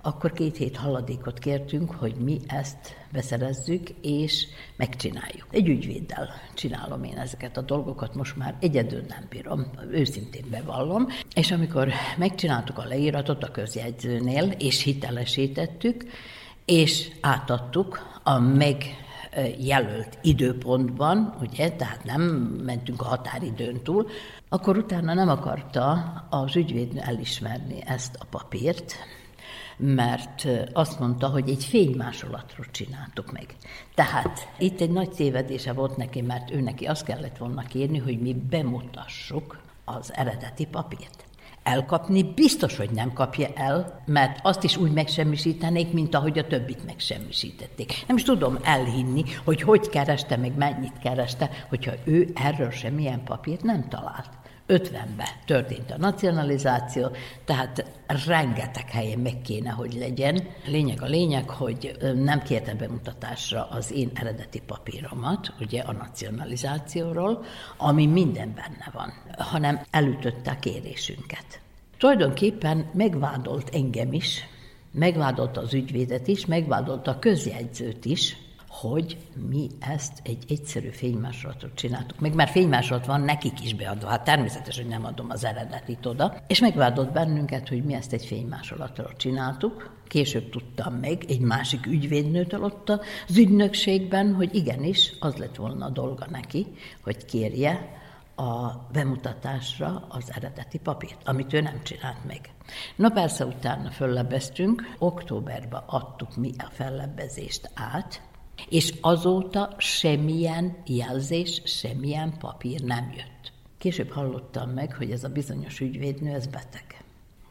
[0.07, 5.47] akkor két hét haladékot kértünk, hogy mi ezt beszerezzük, és megcsináljuk.
[5.51, 11.07] Egy ügyvéddel csinálom én ezeket a dolgokat, most már egyedül nem bírom, őszintén bevallom.
[11.35, 16.03] És amikor megcsináltuk a leíratot a közjegyzőnél, és hitelesítettük,
[16.65, 18.83] és átadtuk a meg
[19.59, 22.21] jelölt időpontban, ugye, tehát nem
[22.65, 24.07] mentünk a határidőn túl,
[24.49, 25.91] akkor utána nem akarta
[26.29, 28.95] az ügyvédnő elismerni ezt a papírt,
[29.77, 33.55] mert azt mondta, hogy egy fénymásolatról csináltuk meg.
[33.95, 38.19] Tehát itt egy nagy tévedése volt neki, mert ő neki azt kellett volna kérni, hogy
[38.19, 41.25] mi bemutassuk az eredeti papírt.
[41.63, 46.85] Elkapni biztos, hogy nem kapja el, mert azt is úgy megsemmisítenék, mint ahogy a többit
[46.85, 48.03] megsemmisítették.
[48.07, 53.63] Nem is tudom elhinni, hogy hogy kereste, meg mennyit kereste, hogyha ő erről semmilyen papírt
[53.63, 54.29] nem talált.
[54.67, 57.09] 50-ben történt a nacionalizáció,
[57.45, 57.85] tehát
[58.25, 60.47] rengeteg helyen meg kéne, hogy legyen.
[60.65, 67.45] Lényeg a lényeg, hogy nem kértem bemutatásra az én eredeti papíromat, ugye a nacionalizációról,
[67.77, 71.59] ami minden benne van, hanem elütötte a kérésünket.
[71.97, 74.47] Tulajdonképpen megvádolt engem is,
[74.91, 78.37] megvádolta az ügyvédet is, megvádolta a közjegyzőt is,
[78.79, 79.17] hogy
[79.49, 82.19] mi ezt egy egyszerű fénymásolatot csináltuk.
[82.19, 86.37] Meg már fénymásolat van nekik is beadva, hát természetes, hogy nem adom az eredetit oda.
[86.47, 89.89] És megvádott bennünket, hogy mi ezt egy fénymásolatról csináltuk.
[90.07, 95.89] Később tudtam meg egy másik ügyvédnőtől ott az ügynökségben, hogy igenis, az lett volna a
[95.89, 96.67] dolga neki,
[97.03, 97.95] hogy kérje
[98.35, 102.49] a bemutatásra az eredeti papírt, amit ő nem csinált meg.
[102.95, 108.21] Na persze utána föllebbeztünk, októberben adtuk mi a fellebbezést át,
[108.69, 113.51] és azóta semmilyen jelzés, semmilyen papír nem jött.
[113.77, 117.03] Később hallottam meg, hogy ez a bizonyos ügyvédnő, ez beteg.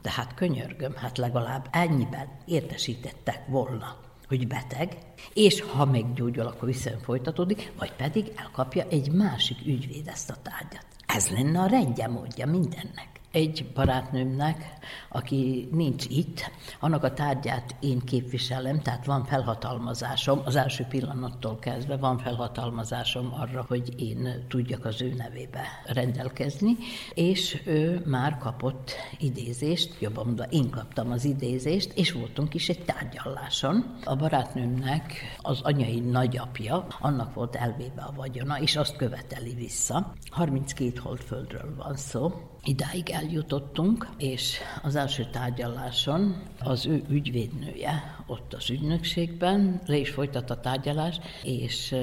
[0.03, 3.97] De hát könyörgöm, hát legalább ennyiben értesítettek volna,
[4.29, 4.99] hogy beteg,
[5.35, 10.87] és ha meggyógyul, akkor viszont folytatódik, vagy pedig elkapja egy másik ügyvéd ezt a tárgyat.
[11.07, 14.73] Ez lenne a rendje módja mindennek egy barátnőmnek,
[15.09, 21.97] aki nincs itt, annak a tárgyát én képviselem, tehát van felhatalmazásom, az első pillanattól kezdve
[21.97, 26.77] van felhatalmazásom arra, hogy én tudjak az ő nevébe rendelkezni,
[27.15, 32.85] és ő már kapott idézést, jobban mondva én kaptam az idézést, és voltunk is egy
[32.85, 33.97] tárgyaláson.
[34.05, 35.13] A barátnőmnek
[35.43, 40.13] az anyai nagyapja, annak volt elvébe a vagyona, és azt követeli vissza.
[40.31, 42.33] 32 holdföldről van szó,
[42.67, 50.11] idáig el eljutottunk, és az első tárgyaláson az ő ügyvédnője ott az ügynökségben le is
[50.11, 51.97] folytatta a tárgyalást, és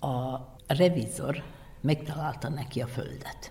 [0.00, 1.42] a revizor
[1.80, 3.50] megtalálta neki a földet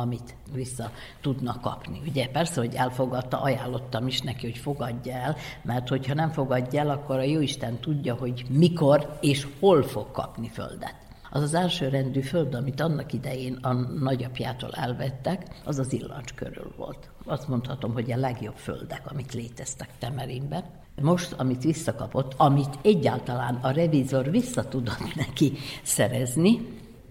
[0.00, 2.00] amit vissza tudna kapni.
[2.06, 6.90] Ugye persze, hogy elfogadta, ajánlottam is neki, hogy fogadja el, mert hogyha nem fogadja el,
[6.90, 11.07] akkor a Jóisten tudja, hogy mikor és hol fog kapni földet.
[11.30, 16.72] Az az első rendű föld, amit annak idején a nagyapjától elvettek, az az illancs körül
[16.76, 17.10] volt.
[17.24, 20.64] Azt mondhatom, hogy a legjobb földek, amik léteztek Temerinben.
[21.00, 25.52] Most, amit visszakapott, amit egyáltalán a revizor vissza tudott neki
[25.82, 26.66] szerezni,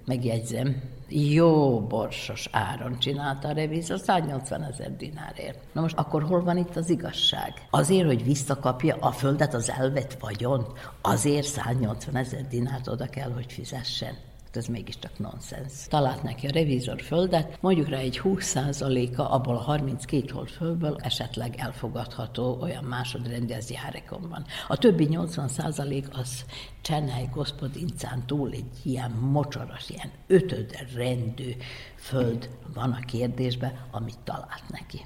[0.05, 5.60] megjegyzem, jó borsos áron csinálta a revizor, 180 ezer dinárért.
[5.74, 7.53] Na most akkor hol van itt az igazság?
[7.70, 10.66] Azért, hogy visszakapja a földet, az elvett vagyon,
[11.01, 15.88] azért 180 ezer dinárt oda kell, hogy fizessen ez mégiscsak nonsens.
[15.88, 21.56] Talált neki a revízor földet, mondjuk rá egy 20%-a abból a 32 hold földből esetleg
[21.58, 24.45] elfogadható olyan másodrendi az járekomban.
[24.68, 26.45] A többi 80% az
[26.82, 31.56] Csenhely gospodincán túl egy ilyen mocsaras, ilyen ötöd rendű
[31.95, 35.06] föld van a kérdésben, amit talált neki.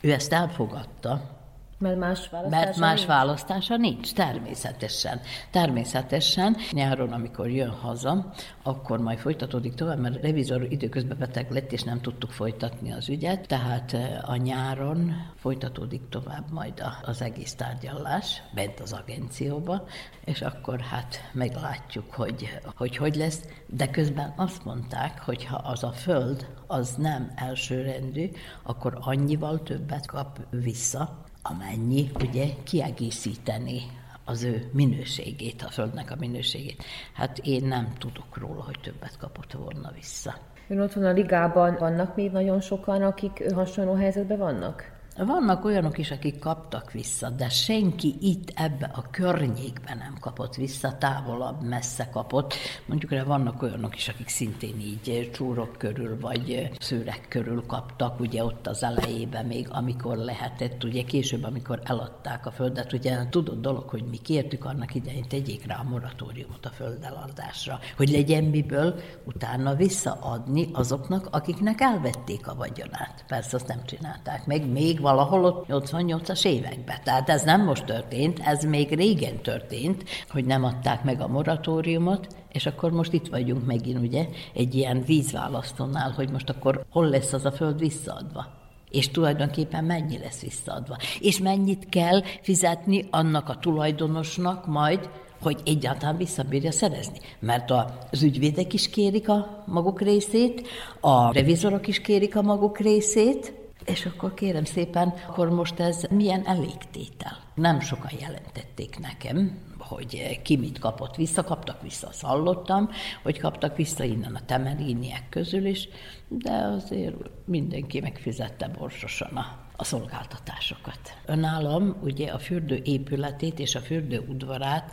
[0.00, 1.39] Ő ezt elfogadta,
[1.80, 3.08] mert más választása Mert más nincs?
[3.08, 5.20] választása nincs, természetesen.
[5.50, 11.82] Természetesen nyáron, amikor jön haza, akkor majd folytatódik tovább, mert revizor időközben beteg lett, és
[11.82, 18.42] nem tudtuk folytatni az ügyet, tehát eh, a nyáron folytatódik tovább majd az egész tárgyalás
[18.54, 19.86] bent az agencióba,
[20.24, 25.84] és akkor hát meglátjuk, hogy hogy, hogy lesz, de közben azt mondták, hogy ha az
[25.84, 28.30] a föld az nem elsőrendű,
[28.62, 33.80] akkor annyival többet kap vissza, amennyi ugye kiegészíteni
[34.24, 36.84] az ő minőségét, a földnek a minőségét.
[37.14, 40.34] Hát én nem tudok róla, hogy többet kapott volna vissza.
[40.68, 44.99] Ön ott van a ligában, vannak még nagyon sokan, akik hasonló helyzetben vannak?
[45.26, 50.98] Vannak olyanok is, akik kaptak vissza, de senki itt ebbe a környékben nem kapott vissza,
[50.98, 52.54] távolabb, messze kapott.
[52.86, 58.44] Mondjuk rá vannak olyanok is, akik szintén így csúrok körül, vagy szőrek körül kaptak, ugye
[58.44, 63.88] ott az elejében még, amikor lehetett, ugye később, amikor eladták a földet, ugye tudott dolog,
[63.88, 68.94] hogy mi kértük annak idején, tegyék rá a moratóriumot a földeladásra, hogy legyen miből
[69.24, 73.24] utána visszaadni azoknak, akiknek elvették a vagyonát.
[73.26, 76.96] Persze azt nem csinálták meg, még valahol ott 88-as években.
[77.04, 82.26] Tehát ez nem most történt, ez még régen történt, hogy nem adták meg a moratóriumot,
[82.52, 87.32] és akkor most itt vagyunk megint ugye egy ilyen vízválasztónál, hogy most akkor hol lesz
[87.32, 88.58] az a föld visszaadva
[88.90, 90.96] és tulajdonképpen mennyi lesz visszaadva.
[91.20, 95.10] És mennyit kell fizetni annak a tulajdonosnak majd,
[95.42, 97.18] hogy egyáltalán visszabírja szerezni.
[97.38, 97.70] Mert
[98.10, 100.68] az ügyvédek is kérik a maguk részét,
[101.00, 103.59] a revizorok is kérik a maguk részét,
[103.90, 107.38] és akkor kérem szépen, akkor most ez milyen elégtétel?
[107.54, 112.90] Nem sokan jelentették nekem, hogy ki mit kapott vissza, kaptak vissza, azt hallottam,
[113.22, 115.88] hogy kaptak vissza innen a temeríniek közül is,
[116.28, 117.14] de azért
[117.44, 121.00] mindenki megfizette borsosan a, a szolgáltatásokat.
[121.26, 124.92] Önállom ugye a fürdő épületét és a fürdő udvarát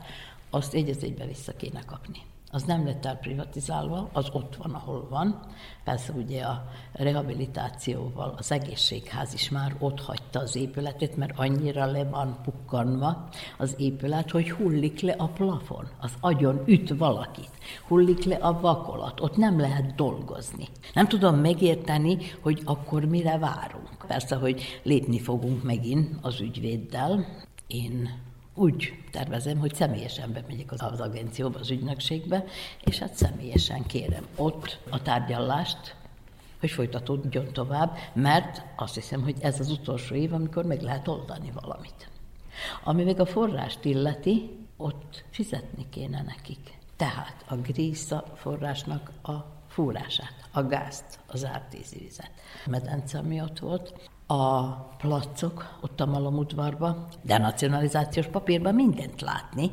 [0.49, 2.21] azt egy egybe vissza kéne kapni
[2.51, 5.45] az nem lett elprivatizálva, az ott van, ahol van.
[5.83, 12.03] Persze ugye a rehabilitációval az egészségház is már ott hagyta az épületet, mert annyira le
[12.03, 17.51] van pukkanva az épület, hogy hullik le a plafon, az agyon üt valakit,
[17.87, 20.67] hullik le a vakolat, ott nem lehet dolgozni.
[20.93, 24.05] Nem tudom megérteni, hogy akkor mire várunk.
[24.07, 27.25] Persze, hogy lépni fogunk megint az ügyvéddel.
[27.67, 28.25] Én
[28.57, 32.43] úgy tervezem, hogy személyesen bemegyek az, az agencióba, az ügynökségbe,
[32.83, 35.95] és hát személyesen kérem ott a tárgyalást,
[36.59, 41.51] hogy folytatódjon tovább, mert azt hiszem, hogy ez az utolsó év, amikor meg lehet oldani
[41.61, 42.09] valamit.
[42.83, 46.77] Ami meg a forrást illeti, ott fizetni kéne nekik.
[46.95, 49.35] Tehát a Gríza forrásnak a
[49.67, 52.31] fúrását, a gázt, az ártízi vizet.
[52.65, 59.71] A medence, ami ott volt, a placok ott a malomudvarba, de nacionalizációs papírban mindent látni.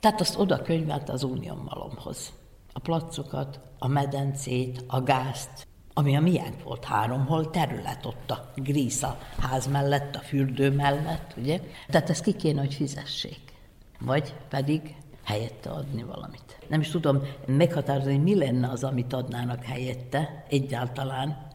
[0.00, 2.32] Tehát azt oda könyvelte az Unión malomhoz.
[2.72, 8.52] A placokat, a medencét, a gázt, ami a miénk volt három hol terület ott a
[8.54, 11.60] Gríza ház mellett, a fürdő mellett, ugye?
[11.88, 13.40] Tehát ezt ki kéne, hogy fizessék.
[14.00, 16.58] Vagy pedig helyette adni valamit.
[16.68, 21.46] Nem is tudom meghatározni, mi lenne az, amit adnának helyette egyáltalán,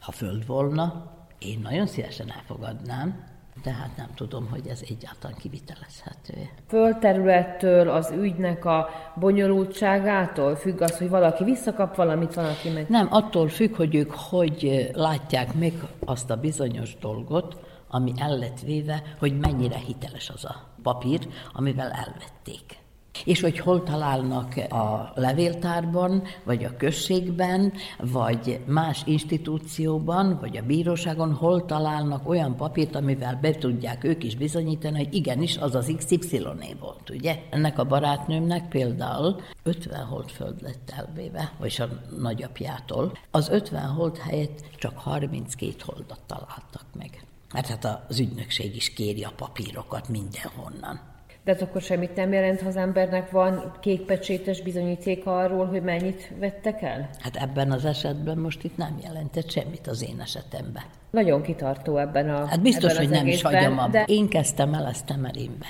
[0.00, 6.34] ha föld volna, én nagyon szívesen elfogadnám, Tehát nem tudom, hogy ez egyáltalán kivitelezhető.
[6.68, 12.88] Földterülettől, az ügynek a bonyolultságától függ az, hogy valaki visszakap valamit, valaki meg...
[12.88, 15.72] Nem, attól függ, hogy ők hogy látják meg
[16.04, 17.56] azt a bizonyos dolgot,
[17.88, 22.85] ami el lett véve, hogy mennyire hiteles az a papír, amivel elvették
[23.24, 31.32] és hogy hol találnak a levéltárban, vagy a községben, vagy más institúcióban, vagy a bíróságon,
[31.32, 36.42] hol találnak olyan papírt, amivel be tudják ők is bizonyítani, hogy igenis az az XY
[36.80, 37.38] volt, ugye?
[37.50, 43.12] Ennek a barátnőmnek például 50 holdföld lett elvéve, vagy a nagyapjától.
[43.30, 47.24] Az 50 hold helyett csak 32 holdat találtak meg.
[47.52, 51.00] Mert hát az ügynökség is kéri a papírokat mindenhonnan.
[51.46, 56.32] De ez akkor semmit nem jelent, ha az embernek van kékpecsétes bizonyítéka arról, hogy mennyit
[56.38, 57.08] vettek el?
[57.20, 60.82] Hát ebben az esetben most itt nem jelentett semmit az én esetemben.
[61.10, 63.90] Nagyon kitartó ebben a Hát biztos, ebben hogy nem egészben, is hagyom abba.
[63.90, 64.04] de...
[64.06, 65.66] Én kezdtem el ezt Temerimbe.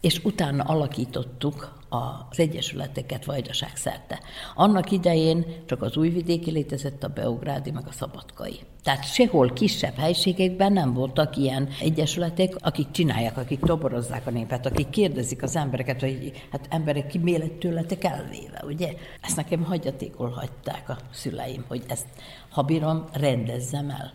[0.00, 4.20] És utána alakítottuk az egyesületeket vajdaság szerte.
[4.54, 8.60] Annak idején csak az újvidéki létezett a Beográdi, meg a Szabadkai.
[8.82, 14.90] Tehát sehol kisebb helységekben nem voltak ilyen egyesületek, akik csinálják, akik toborozzák a népet, akik
[14.90, 18.92] kérdezik az embereket, hogy hát emberek ki miért tőletek elvéve, ugye?
[19.22, 22.06] Ezt nekem hagyatékol hagyták a szüleim, hogy ezt,
[22.50, 24.12] ha bírom, rendezzem el.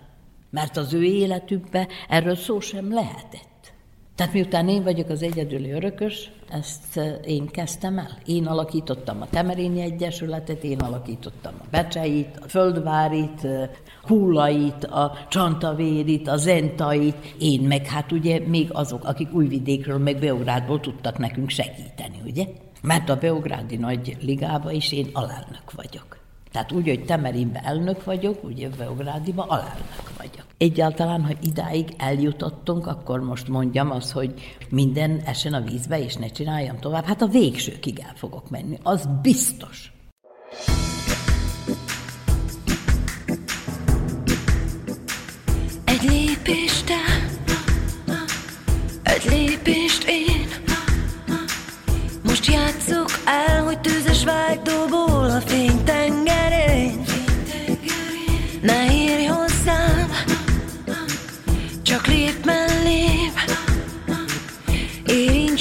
[0.49, 3.53] Mert az ő életükbe erről szó sem lehetett.
[4.24, 8.17] Tehát miután én vagyok az egyedüli örökös, ezt én kezdtem el.
[8.26, 13.69] Én alakítottam a Temerényi Egyesületet, én alakítottam a Becseit, a Földvárit, eh,
[14.03, 20.80] Hullait, a Csantavérit, a Zentait, én meg hát ugye még azok, akik Újvidékről, meg Beográdból
[20.80, 22.45] tudtak nekünk segíteni, ugye?
[22.82, 26.17] Mert a Beográdi Nagy Ligába is én alelnök vagyok.
[26.51, 30.43] Tehát úgy, hogy Temerinbe elnök vagyok, ugye Beográdiba alelnök vagyok.
[30.58, 34.34] Egyáltalán, ha idáig eljutottunk, akkor most mondjam azt, hogy
[34.70, 37.04] minden esen a vízbe, és ne csináljam tovább.
[37.06, 39.91] Hát a végsőkig el fogok menni, az biztos.
[45.86, 47.30] Egy lépést te,
[49.04, 50.47] egy lépést én,
[52.24, 55.72] most játszok el, hogy tűzes vágytóból a fény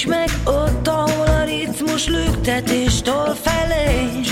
[0.03, 4.32] Érints meg ott, ahol a ritmus lüktetéstől felé.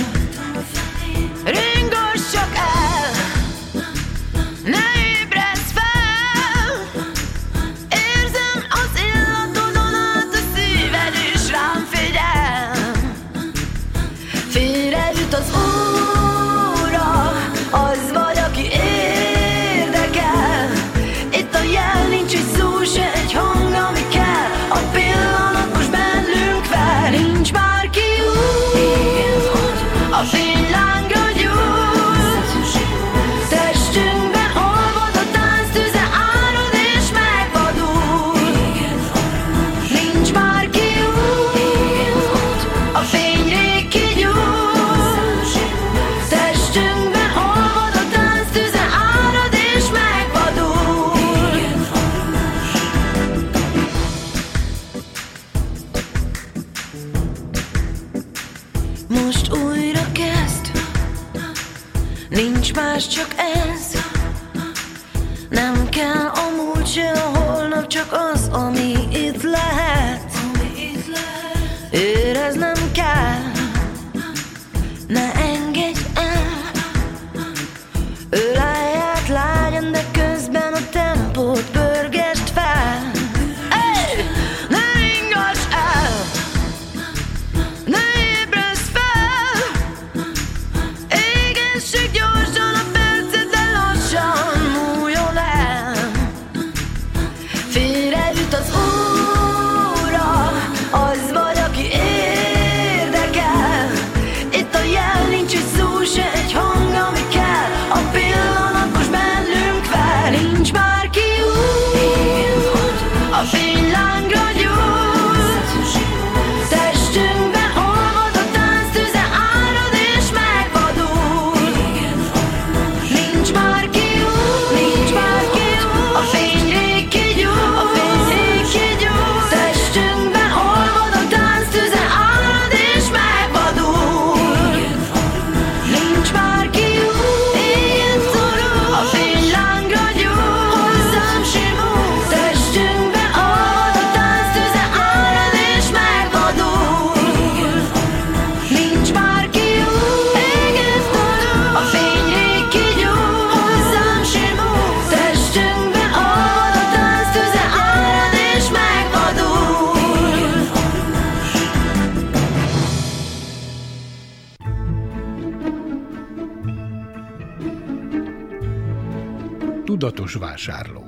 [170.00, 171.06] Tudatos vásárló.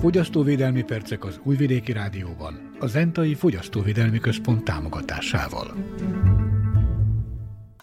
[0.00, 5.74] Fogyasztóvédelmi percek az Újvidéki Rádióban, a Zentai Fogyasztóvédelmi Központ támogatásával.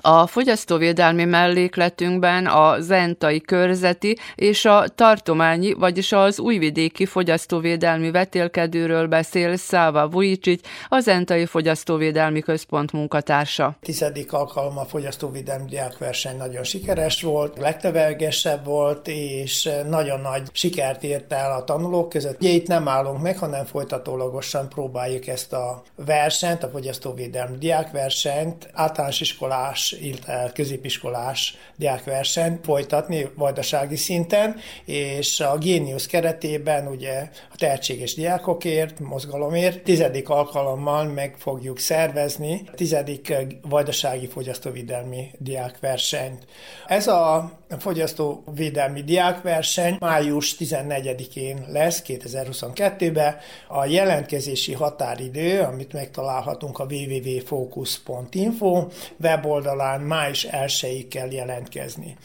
[0.01, 9.55] A fogyasztóvédelmi mellékletünkben a zentai körzeti és a tartományi, vagyis az újvidéki fogyasztóvédelmi vetélkedőről beszél
[9.55, 13.75] Száva Vujicsics, a Zentai Fogyasztóvédelmi Központ munkatársa.
[13.81, 21.33] Tizedik alkalom a fogyasztóvédelmi diákverseny nagyon sikeres volt, legtevelgesebb volt, és nagyon nagy sikert ért
[21.33, 22.39] el a tanulók között.
[22.39, 29.21] Ugye itt nem állunk meg, hanem folytatólagosan próbáljuk ezt a versenyt, a fogyasztóvédelmi diákversenyt általános
[29.21, 38.99] iskolás illetve középiskolás diákversenyt folytatni vajdasági szinten, és a Génius keretében ugye a tehetséges diákokért,
[38.99, 46.45] mozgalomért tizedik alkalommal meg fogjuk szervezni a tizedik vajdasági fogyasztóvédelmi diákversenyt.
[46.87, 53.37] Ez a fogyasztóvédelmi diákverseny május 14-én lesz 2022-ben.
[53.67, 58.87] A jelentkezési határidő, amit megtalálhatunk a www.focus.info
[59.21, 62.15] weboldalon, oldalán május 1 kell jelentkezni.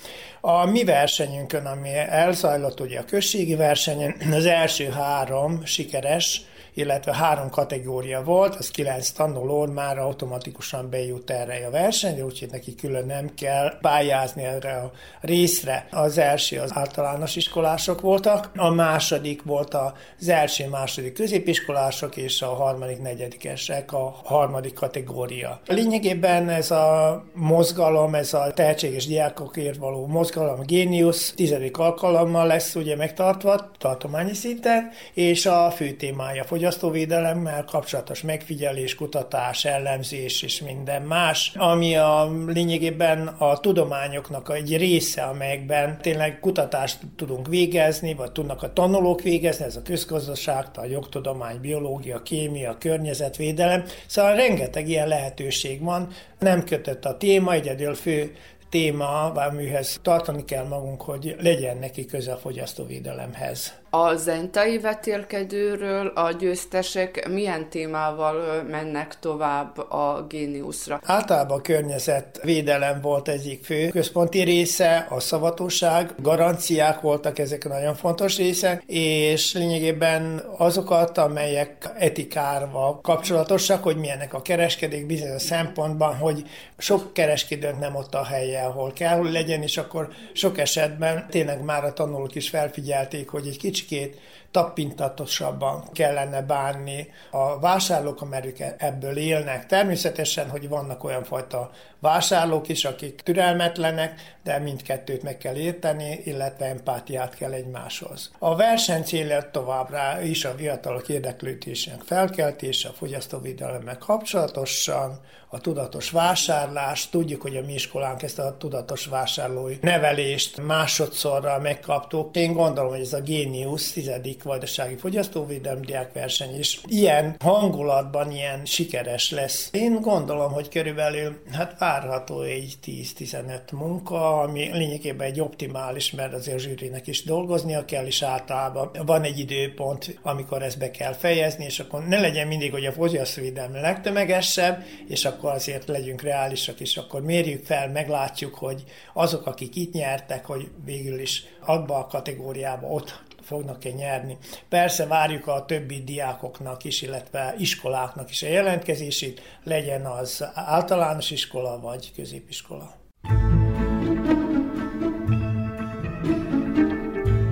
[0.40, 6.40] A mi versenyünkön, ami elzajlott ugye a községi versenyen, az első három sikeres
[6.74, 12.74] illetve három kategória volt, az kilenc tanuló már automatikusan bejut erre a versenyre, úgyhogy neki
[12.74, 15.86] külön nem kell pályázni erre a részre.
[15.90, 22.46] Az első az általános iskolások voltak, a második volt az első, második középiskolások, és a
[22.46, 25.60] harmadik, negyedikesek a harmadik kategória.
[25.66, 32.74] Lényegében ez a mozgalom, ez a tehetséges diákokért való mozgalom, a Genius tizedik alkalommal lesz
[32.74, 41.02] ugye megtartva tartományi szinten, és a fő témája fogyasztóvédelemmel kapcsolatos megfigyelés, kutatás, ellenzés és minden
[41.02, 48.62] más, ami a lényegében a tudományoknak egy része, amelyekben tényleg kutatást tudunk végezni, vagy tudnak
[48.62, 55.82] a tanulók végezni, ez a közgazdaság, a jogtudomány, biológia, kémia, környezetvédelem, szóval rengeteg ilyen lehetőség
[55.82, 56.08] van,
[56.38, 58.32] nem kötött a téma, egyedül fő
[58.70, 63.82] téma, amihez tartani kell magunk, hogy legyen neki köze a fogyasztóvédelemhez.
[63.96, 71.00] A zentai vetélkedőről a győztesek milyen témával mennek tovább a géniuszra?
[71.04, 78.36] Általában a környezetvédelem volt egyik fő központi része, a szavatóság, garanciák voltak ezek nagyon fontos
[78.36, 86.42] része, és lényegében azokat, amelyek etikával kapcsolatosak, hogy milyenek a kereskedék bizonyos szempontban, hogy
[86.78, 91.64] sok kereskedőnk nem ott a helye, ahol kell, hogy legyen, és akkor sok esetben tényleg
[91.64, 94.18] már a tanulók is felfigyelték, hogy egy kicsi kid
[94.54, 99.66] tapintatosabban kellene bánni a vásárlók, ők ebből élnek.
[99.66, 106.66] Természetesen, hogy vannak olyan fajta vásárlók is, akik türelmetlenek, de mindkettőt meg kell érteni, illetve
[106.66, 108.30] empátiát kell egymáshoz.
[108.38, 115.20] A verseny célja továbbra is a fiatalok érdeklődésének felkeltése, a fogyasztóvédelemmel kapcsolatosan,
[115.54, 117.08] a tudatos vásárlás.
[117.08, 122.36] Tudjuk, hogy a mi iskolánk ezt a tudatos vásárlói nevelést másodszorra megkaptuk.
[122.36, 129.30] Én gondolom, hogy ez a Génius tizedik vajdasági fogyasztóvédelmi diákverseny is ilyen hangulatban ilyen sikeres
[129.30, 129.68] lesz.
[129.72, 136.56] Én gondolom, hogy körülbelül hát várható egy 10-15 munka, ami lényegében egy optimális, mert azért
[136.56, 141.64] a zsűrinek is dolgoznia kell, és általában van egy időpont, amikor ezt be kell fejezni,
[141.64, 146.96] és akkor ne legyen mindig, hogy a fogyasztóvédelmi legtömegesebb, és akkor azért legyünk reálisak, és
[146.96, 152.86] akkor mérjük fel, meglátjuk, hogy azok, akik itt nyertek, hogy végül is abba a kategóriába
[152.86, 154.36] ott fognak-e nyerni.
[154.68, 161.80] Persze várjuk a többi diákoknak is, illetve iskoláknak is a jelentkezését, legyen az általános iskola
[161.80, 162.94] vagy középiskola.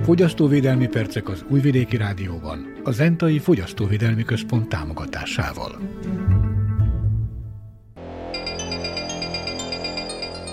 [0.03, 5.81] Fogyasztóvédelmi percek az Újvidéki Rádióban, a Zentai Fogyasztóvédelmi Központ támogatásával.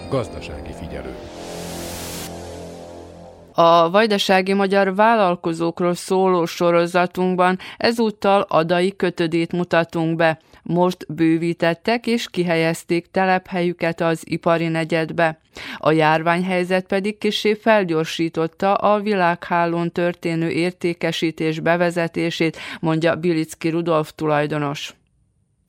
[0.09, 0.70] Gazdasági
[3.61, 10.39] a vajdasági magyar vállalkozókról szóló sorozatunkban ezúttal adai kötödét mutatunk be.
[10.63, 15.41] Most bővítettek és kihelyezték telephelyüket az ipari negyedbe.
[15.77, 25.00] A járványhelyzet pedig kisé felgyorsította a világhálón történő értékesítés bevezetését, mondja Bilicki Rudolf tulajdonos.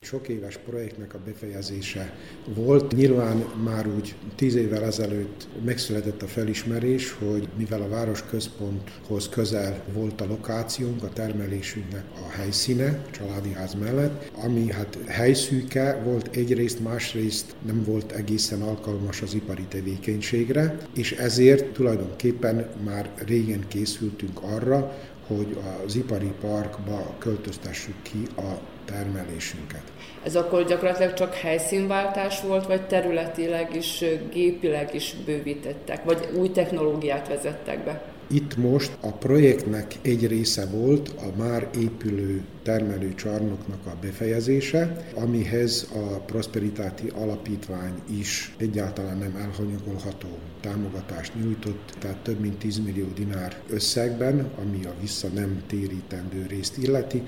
[0.04, 2.14] Sok éves projektnek a befejezése
[2.54, 2.92] volt.
[2.92, 10.20] Nyilván már úgy tíz évvel ezelőtt megszületett a felismerés, hogy mivel a városközponthoz közel volt
[10.20, 16.80] a lokációnk, a termelésünknek a helyszíne, a családi ház mellett, ami hát helyszűke volt egyrészt,
[16.80, 24.96] másrészt nem volt egészen alkalmas az ipari tevékenységre, és ezért tulajdonképpen már régen készültünk arra,
[25.26, 29.91] hogy az ipari parkba költöztessük ki a termelésünket.
[30.24, 37.28] Ez akkor gyakorlatilag csak helyszínváltás volt, vagy területileg is, gépileg is bővítettek, vagy új technológiát
[37.28, 38.02] vezettek be?
[38.32, 46.16] Itt most a projektnek egy része volt a már épülő termelőcsarnoknak a befejezése, amihez a
[46.18, 50.28] Prosperitáti Alapítvány is egyáltalán nem elhanyagolható
[50.60, 56.76] támogatást nyújtott, tehát több mint 10 millió dinár összegben, ami a vissza nem térítendő részt
[56.76, 57.22] illeti,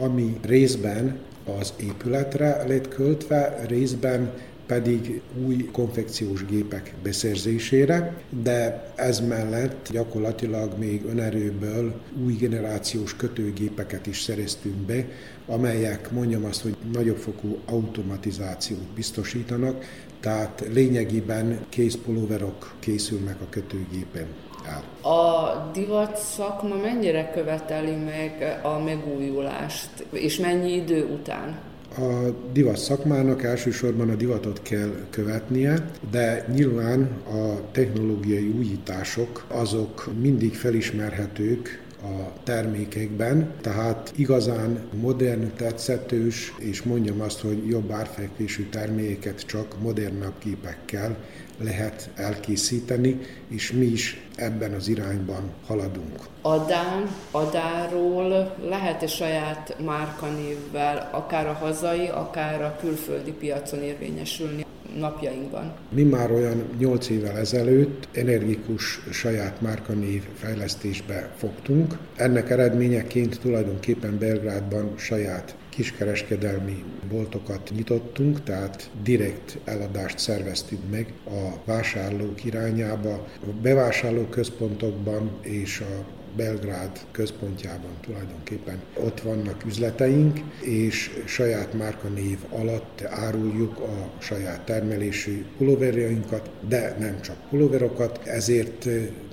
[0.00, 1.18] ami részben
[1.60, 4.32] az épületre lett költve, részben
[4.66, 14.20] pedig új konfekciós gépek beszerzésére, de ez mellett gyakorlatilag még önerőből új generációs kötőgépeket is
[14.20, 15.06] szereztünk be,
[15.46, 19.84] amelyek mondjam azt, hogy nagyobb fokú automatizációt biztosítanak,
[20.20, 24.26] tehát lényegében kézpulóverok készülnek a kötőgépen
[24.68, 25.10] el.
[25.12, 31.58] A divat szakma mennyire követeli meg a megújulást, és mennyi idő után?
[31.96, 40.54] A divat szakmának elsősorban a divatot kell követnie, de nyilván a technológiai újítások azok mindig
[40.54, 49.80] felismerhetők a termékekben, tehát igazán modern, tetszetős, és mondjam azt, hogy jobb árfekvésű termékeket csak
[49.82, 51.16] modernabb képekkel
[51.62, 56.18] lehet elkészíteni, és mi is ebben az irányban haladunk.
[56.42, 64.66] Adán, Adáról lehet-e saját márkanévvel akár a hazai, akár a külföldi piacon érvényesülni?
[64.98, 65.72] napjainkban.
[65.88, 71.98] Mi már olyan 8 évvel ezelőtt energikus saját márkanév fejlesztésbe fogtunk.
[72.16, 82.44] Ennek eredményeként tulajdonképpen Belgrádban saját kiskereskedelmi boltokat nyitottunk, tehát direkt eladást szerveztünk meg a vásárlók
[82.44, 86.06] irányába, a bevásárlóközpontokban és a
[86.36, 96.50] Belgrád központjában tulajdonképpen ott vannak üzleteink, és saját márkanév alatt áruljuk a saját termelésű pulóverjainkat,
[96.68, 98.88] de nem csak pulóverokat, ezért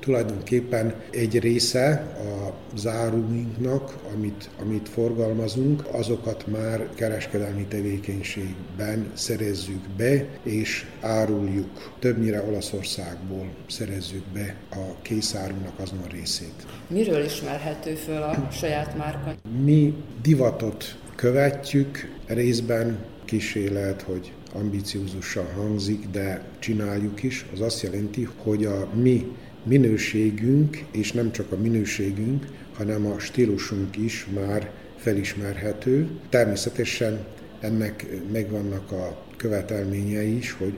[0.06, 10.86] tulajdonképpen egy része a zárunknak, amit, amit forgalmazunk, azokat már kereskedelmi tevékenységben szerezzük be, és
[11.02, 11.96] áruljuk.
[12.00, 16.66] Többnyire Olaszországból szerezzük be a készárunknak azon részét.
[16.88, 19.36] Miről ismerhető föl a saját márka?
[19.64, 27.46] Mi divatot követjük, részben kísérlet, hogy ambiciózusan hangzik, de csináljuk is.
[27.54, 29.36] Az azt jelenti, hogy a mi
[29.66, 36.08] minőségünk, és nem csak a minőségünk, hanem a stílusunk is már felismerhető.
[36.30, 37.26] Természetesen
[37.60, 40.74] ennek megvannak a követelményei is, hogy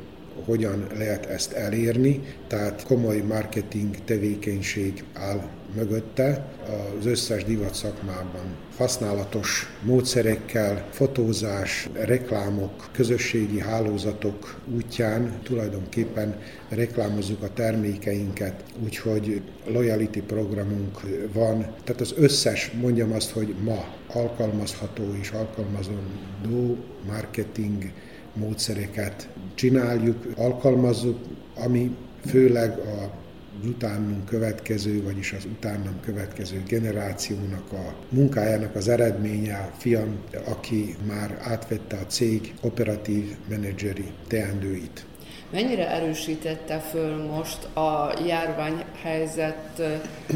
[0.45, 5.41] hogyan lehet ezt elérni, tehát komoly marketing tevékenység áll
[5.75, 6.45] mögötte
[6.99, 8.55] az összes divat szakmában.
[8.77, 16.35] Használatos módszerekkel, fotózás, reklámok, közösségi hálózatok útján tulajdonképpen
[16.69, 21.01] reklámozzuk a termékeinket, úgyhogy loyalty programunk
[21.33, 21.59] van.
[21.83, 26.77] Tehát az összes, mondjam azt, hogy ma alkalmazható és alkalmazandó
[27.07, 27.91] marketing
[28.38, 31.19] módszereket csináljuk, alkalmazzuk,
[31.55, 33.25] ami főleg a
[33.61, 40.95] az utánunk következő, vagyis az utánam következő generációnak a munkájának az eredménye, a fiam, aki
[41.07, 45.05] már átvette a cég operatív menedzseri teendőit.
[45.50, 49.82] Mennyire erősítette föl most a járványhelyzet,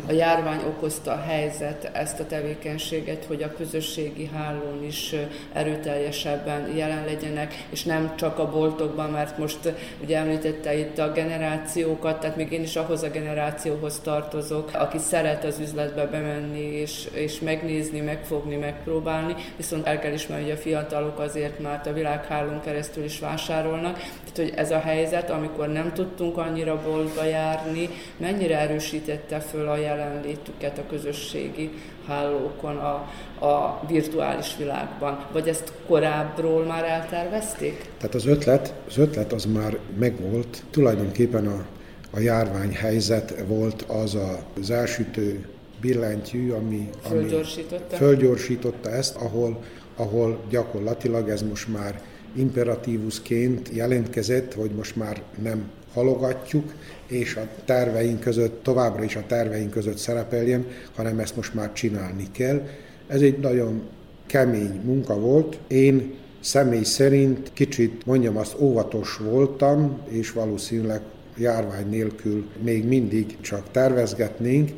[0.08, 5.16] a járvány okozta helyzet ezt a tevékenységet, hogy a közösségi hálón is
[5.54, 12.20] erőteljesebben jelen legyenek, és nem csak a boltokban, mert most ugye említette itt a generációkat,
[12.20, 17.40] tehát még én is ahhoz a generációhoz tartozok, aki szeret az üzletbe bemenni, és, és
[17.40, 23.04] megnézni, megfogni, megpróbálni, viszont el kell ismerni, hogy a fiatalok azért már a világhálón keresztül
[23.04, 28.60] is vásárolnak, tehát hogy ez a hely helyzet, amikor nem tudtunk annyira boltba járni, mennyire
[28.60, 31.70] erősítette föl a jelenlétüket a közösségi
[32.08, 32.94] hálókon, a,
[33.46, 35.26] a virtuális világban?
[35.32, 37.90] Vagy ezt korábbról már eltervezték?
[37.98, 40.64] Tehát az ötlet, az ötlet az már megvolt.
[40.72, 41.66] Tulajdonképpen a,
[42.12, 45.48] a járványhelyzet volt az a, az elsütő
[45.82, 47.28] billentyű, ami, ami
[47.90, 49.60] fölgyorsította ezt, ahol
[49.96, 52.02] ahol gyakorlatilag ez most már
[52.36, 56.74] imperatívusként jelentkezett, hogy most már nem halogatjuk,
[57.08, 60.66] és a terveink között, továbbra is a terveink között szerepeljen,
[60.96, 62.68] hanem ezt most már csinálni kell.
[63.08, 63.82] Ez egy nagyon
[64.26, 65.60] kemény munka volt.
[65.68, 71.02] Én személy szerint kicsit, mondjam azt, óvatos voltam, és valószínűleg
[71.38, 74.72] járvány nélkül még mindig csak tervezgetnénk,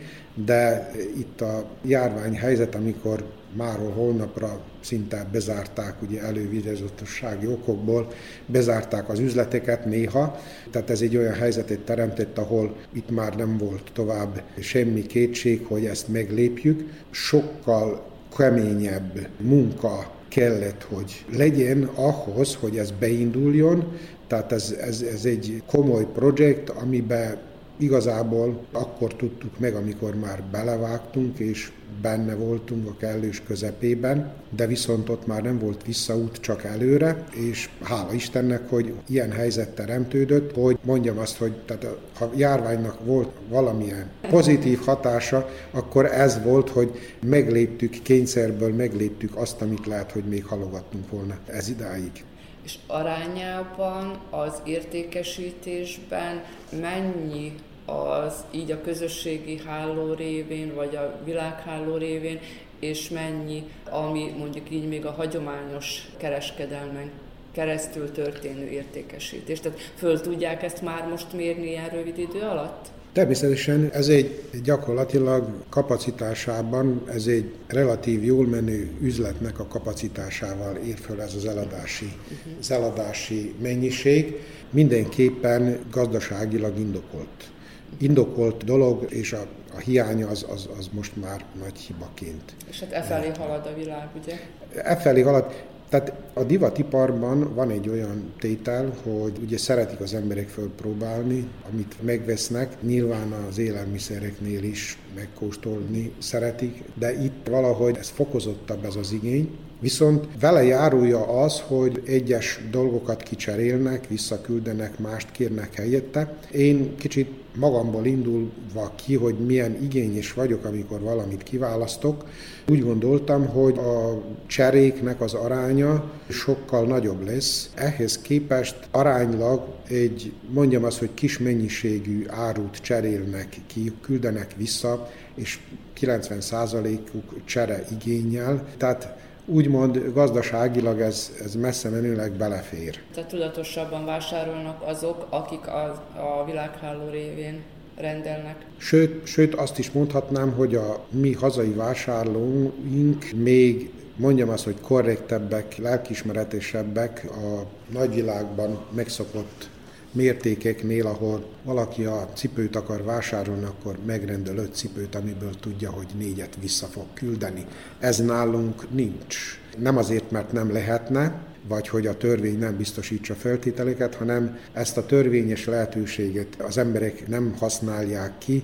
[0.45, 3.24] de itt a járvány helyzet, amikor
[3.58, 8.12] máról holnapra szinte bezárták, ugye elővigyázatossági okokból,
[8.46, 10.40] bezárták az üzleteket néha,
[10.72, 15.86] tehát ez egy olyan helyzetet teremtett, ahol itt már nem volt tovább semmi kétség, hogy
[15.86, 16.90] ezt meglépjük.
[17.12, 18.06] Sokkal
[18.38, 26.08] keményebb munka kellett, hogy legyen ahhoz, hogy ez beinduljon, tehát ez, ez, ez egy komoly
[26.14, 27.38] projekt, amiben
[27.78, 31.71] igazából akkor tudtuk meg, amikor már belevágtunk, és
[32.01, 37.69] benne voltunk a kellős közepében, de viszont ott már nem volt visszaút, csak előre, és
[37.82, 44.09] hála Istennek, hogy ilyen helyzet teremtődött, hogy mondjam azt, hogy tehát ha járványnak volt valamilyen
[44.30, 51.09] pozitív hatása, akkor ez volt, hogy megléptük kényszerből, megléptük azt, amit lehet, hogy még halogattunk
[51.09, 52.24] volna ez idáig
[52.64, 56.43] és arányában az értékesítésben
[56.82, 57.55] mennyi
[57.86, 62.39] az így a közösségi háló révén, vagy a világháló révén,
[62.80, 67.11] és mennyi, ami mondjuk így még a hagyományos kereskedelmen
[67.51, 69.59] keresztül történő értékesítés.
[69.59, 72.88] Tehát föl tudják ezt már most mérni ilyen rövid idő alatt?
[73.14, 81.22] Természetesen ez egy gyakorlatilag kapacitásában, ez egy relatív jól menő üzletnek a kapacitásával ér föl
[81.22, 82.14] ez az eladási,
[82.59, 84.39] az eladási mennyiség.
[84.70, 87.51] Mindenképpen gazdaságilag indokolt.
[87.97, 89.45] Indokolt dolog, és a,
[89.76, 92.53] a hiánya az, az, az most már nagy hibaként.
[92.70, 94.39] És hát e felé halad a világ, ugye?
[94.76, 95.64] E felé halad.
[95.94, 102.82] Tehát a divatiparban van egy olyan tétel, hogy ugye szeretik az emberek fölpróbálni, amit megvesznek,
[102.82, 110.28] nyilván az élelmiszereknél is megkóstolni szeretik, de itt valahogy ez fokozottabb ez az igény, Viszont
[110.39, 116.38] vele járulja az, hogy egyes dolgokat kicserélnek, visszaküldenek, mást kérnek helyette.
[116.52, 122.26] Én kicsit magamból indulva ki, hogy milyen igényes vagyok, amikor valamit kiválasztok,
[122.70, 127.70] úgy gondoltam, hogy a cseréknek az aránya sokkal nagyobb lesz.
[127.76, 135.60] Ehhez képest aránylag egy, mondjam azt, hogy kis mennyiségű árut cserélnek ki, küldenek vissza, és
[135.99, 138.66] 90%-uk csere igényel.
[138.78, 143.00] Tehát úgymond gazdaságilag ez, ez messze menőleg belefér.
[143.14, 145.84] Tehát tudatosabban vásárolnak azok, akik a,
[146.16, 147.62] a világháló révén
[147.98, 148.66] rendelnek.
[148.78, 155.78] Sőt, sőt, azt is mondhatnám, hogy a mi hazai vásárlóink még mondjam azt, hogy korrektebbek,
[155.78, 159.70] lelkismeretesebbek a nagyvilágban megszokott
[160.14, 166.57] mértékeknél, ahol valaki a cipőt akar vásárolni, akkor megrendel öt cipőt, amiből tudja, hogy négyet
[166.61, 167.66] vissza fog küldeni.
[167.99, 169.38] Ez nálunk nincs.
[169.78, 175.05] Nem azért, mert nem lehetne, vagy hogy a törvény nem biztosítsa feltételeket, hanem ezt a
[175.05, 178.64] törvényes lehetőséget az emberek nem használják ki,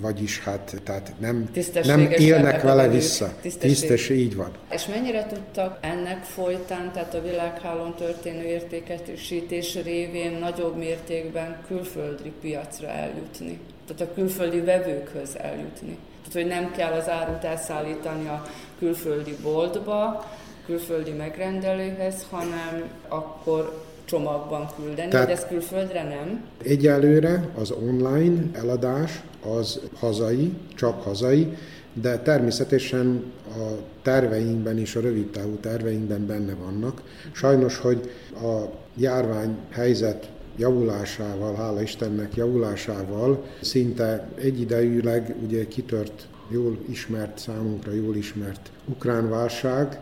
[0.00, 1.50] vagyis hát tehát nem,
[1.84, 3.32] nem élnek vele vissza.
[3.58, 4.50] Tisztes, így van.
[4.70, 12.88] És mennyire tudtak ennek folytán, tehát a világhálón történő értékesítés révén nagyobb mértékben külföldi piacra
[12.88, 13.58] eljutni?
[13.86, 15.98] Tehát a külföldi vevőkhöz eljutni?
[16.18, 18.46] Tehát, hogy nem kell az árut elszállítani a
[18.78, 20.30] külföldi boltba,
[20.66, 26.44] külföldi megrendelőhez, hanem akkor csomagban küldeni, Tehát hogy ez külföldre nem?
[26.64, 29.22] Egyelőre az online eladás
[29.58, 31.56] az hazai, csak hazai,
[31.92, 33.62] de természetesen a
[34.02, 37.02] terveinkben és a rövid távú terveinkben benne vannak.
[37.32, 38.64] Sajnos, hogy a
[38.96, 48.70] járvány helyzet javulásával, hála Istennek javulásával szinte egyidejűleg ugye kitört jól ismert, számunkra jól ismert
[48.84, 50.00] ukrán válság,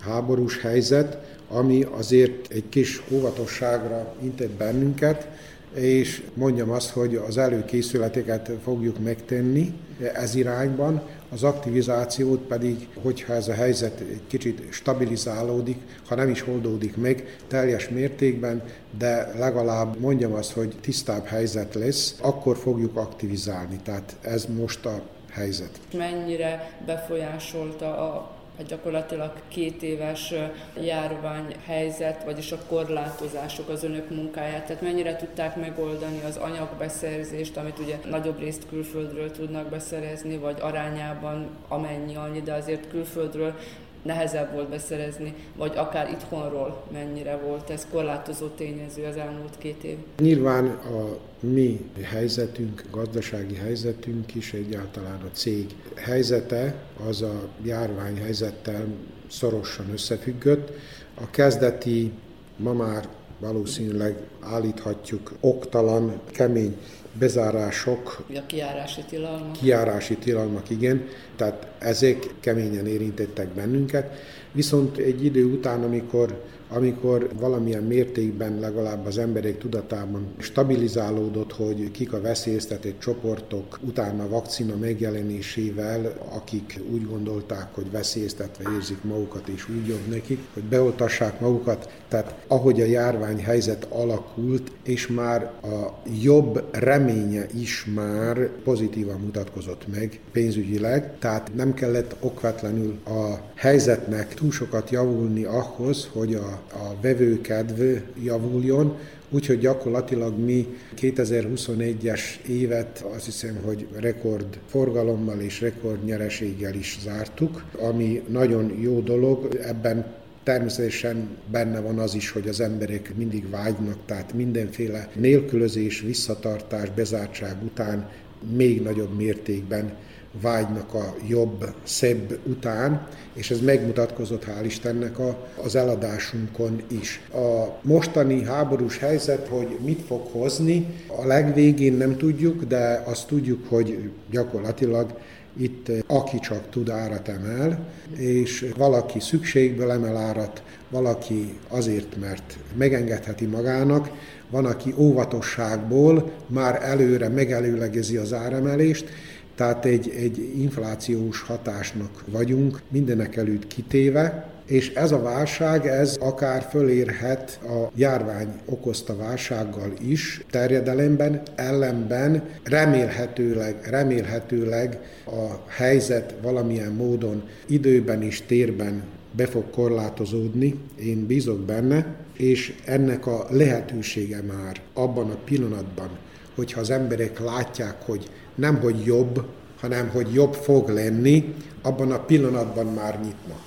[0.00, 1.18] háborús helyzet,
[1.52, 5.28] ami azért egy kis óvatosságra intett bennünket,
[5.74, 9.74] és mondjam azt, hogy az előkészületeket fogjuk megtenni
[10.14, 15.76] ez irányban, az aktivizációt pedig, hogyha ez a helyzet egy kicsit stabilizálódik,
[16.08, 18.62] ha nem is oldódik meg teljes mértékben,
[18.98, 23.80] de legalább mondjam azt, hogy tisztább helyzet lesz, akkor fogjuk aktivizálni.
[23.84, 25.80] Tehát ez most a helyzet.
[25.92, 30.34] Mennyire befolyásolta a hát gyakorlatilag két éves
[30.80, 37.78] járvány helyzet, vagyis a korlátozások az önök munkáját, tehát mennyire tudták megoldani az anyagbeszerzést, amit
[37.78, 43.54] ugye nagyobb részt külföldről tudnak beszerezni, vagy arányában amennyi annyi, de azért külföldről
[44.02, 49.96] nehezebb volt beszerezni, vagy akár itthonról mennyire volt ez korlátozó tényező az elmúlt két év?
[50.18, 56.74] Nyilván a mi helyzetünk, gazdasági helyzetünk is egyáltalán a cég helyzete
[57.08, 58.86] az a járvány helyzettel
[59.28, 60.70] szorosan összefüggött.
[61.14, 62.12] A kezdeti,
[62.56, 66.76] ma már valószínűleg állíthatjuk oktalan, kemény
[67.12, 68.24] bezárások.
[68.34, 69.52] A kiárási tilalmak.
[69.52, 71.08] Kiárási tilalmak, igen.
[71.36, 74.10] Tehát ezek keményen érintettek bennünket.
[74.52, 76.44] Viszont egy idő után, amikor
[76.74, 84.28] amikor valamilyen mértékben legalább az emberek tudatában stabilizálódott, hogy kik a veszélyeztetett csoportok utána a
[84.28, 91.40] vakcina megjelenésével, akik úgy gondolták, hogy veszélyeztetve érzik magukat, és úgy jobb nekik, hogy beoltassák
[91.40, 91.90] magukat.
[92.08, 99.86] Tehát ahogy a járvány helyzet alakult, és már a jobb reménye is már pozitívan mutatkozott
[99.92, 107.00] meg pénzügyileg, tehát nem kellett okvetlenül a helyzetnek túl sokat javulni ahhoz, hogy a a
[107.00, 107.80] vevőkedv
[108.22, 108.98] javuljon,
[109.30, 117.64] úgyhogy gyakorlatilag mi 2021-es évet azt hiszem, hogy rekord forgalommal és rekord nyereséggel is zártuk,
[117.78, 123.96] ami nagyon jó dolog, ebben Természetesen benne van az is, hogy az emberek mindig vágynak,
[124.06, 128.10] tehát mindenféle nélkülözés, visszatartás, bezártság után
[128.56, 129.92] még nagyobb mértékben
[130.40, 137.20] vágynak a jobb, szebb után, és ez megmutatkozott hál' Istennek a, az eladásunkon is.
[137.34, 143.68] A mostani háborús helyzet, hogy mit fog hozni, a legvégén nem tudjuk, de azt tudjuk,
[143.68, 145.18] hogy gyakorlatilag
[145.56, 153.46] itt aki csak tud árat emel, és valaki szükségből emel árat, valaki azért, mert megengedheti
[153.46, 154.10] magának,
[154.50, 159.08] van, aki óvatosságból már előre megelőlegezi az áremelést,
[159.54, 166.66] tehát egy, egy inflációs hatásnak vagyunk mindenek előtt kitéve, és ez a válság, ez akár
[166.70, 178.22] fölérhet a járvány okozta válsággal is terjedelemben, ellenben remélhetőleg, remélhetőleg a helyzet valamilyen módon időben
[178.22, 179.02] és térben
[179.36, 186.08] be fog korlátozódni, én bízok benne, és ennek a lehetősége már abban a pillanatban,
[186.54, 189.44] hogyha az emberek látják, hogy nem hogy jobb,
[189.80, 193.60] hanem hogy jobb fog lenni, abban a pillanatban már nyitnak.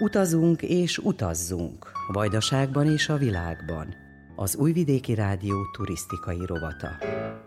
[0.00, 3.94] Utazunk és utazzunk, Vajdaságban és a világban.
[4.36, 6.88] Az Újvidéki Rádió turisztikai rovata.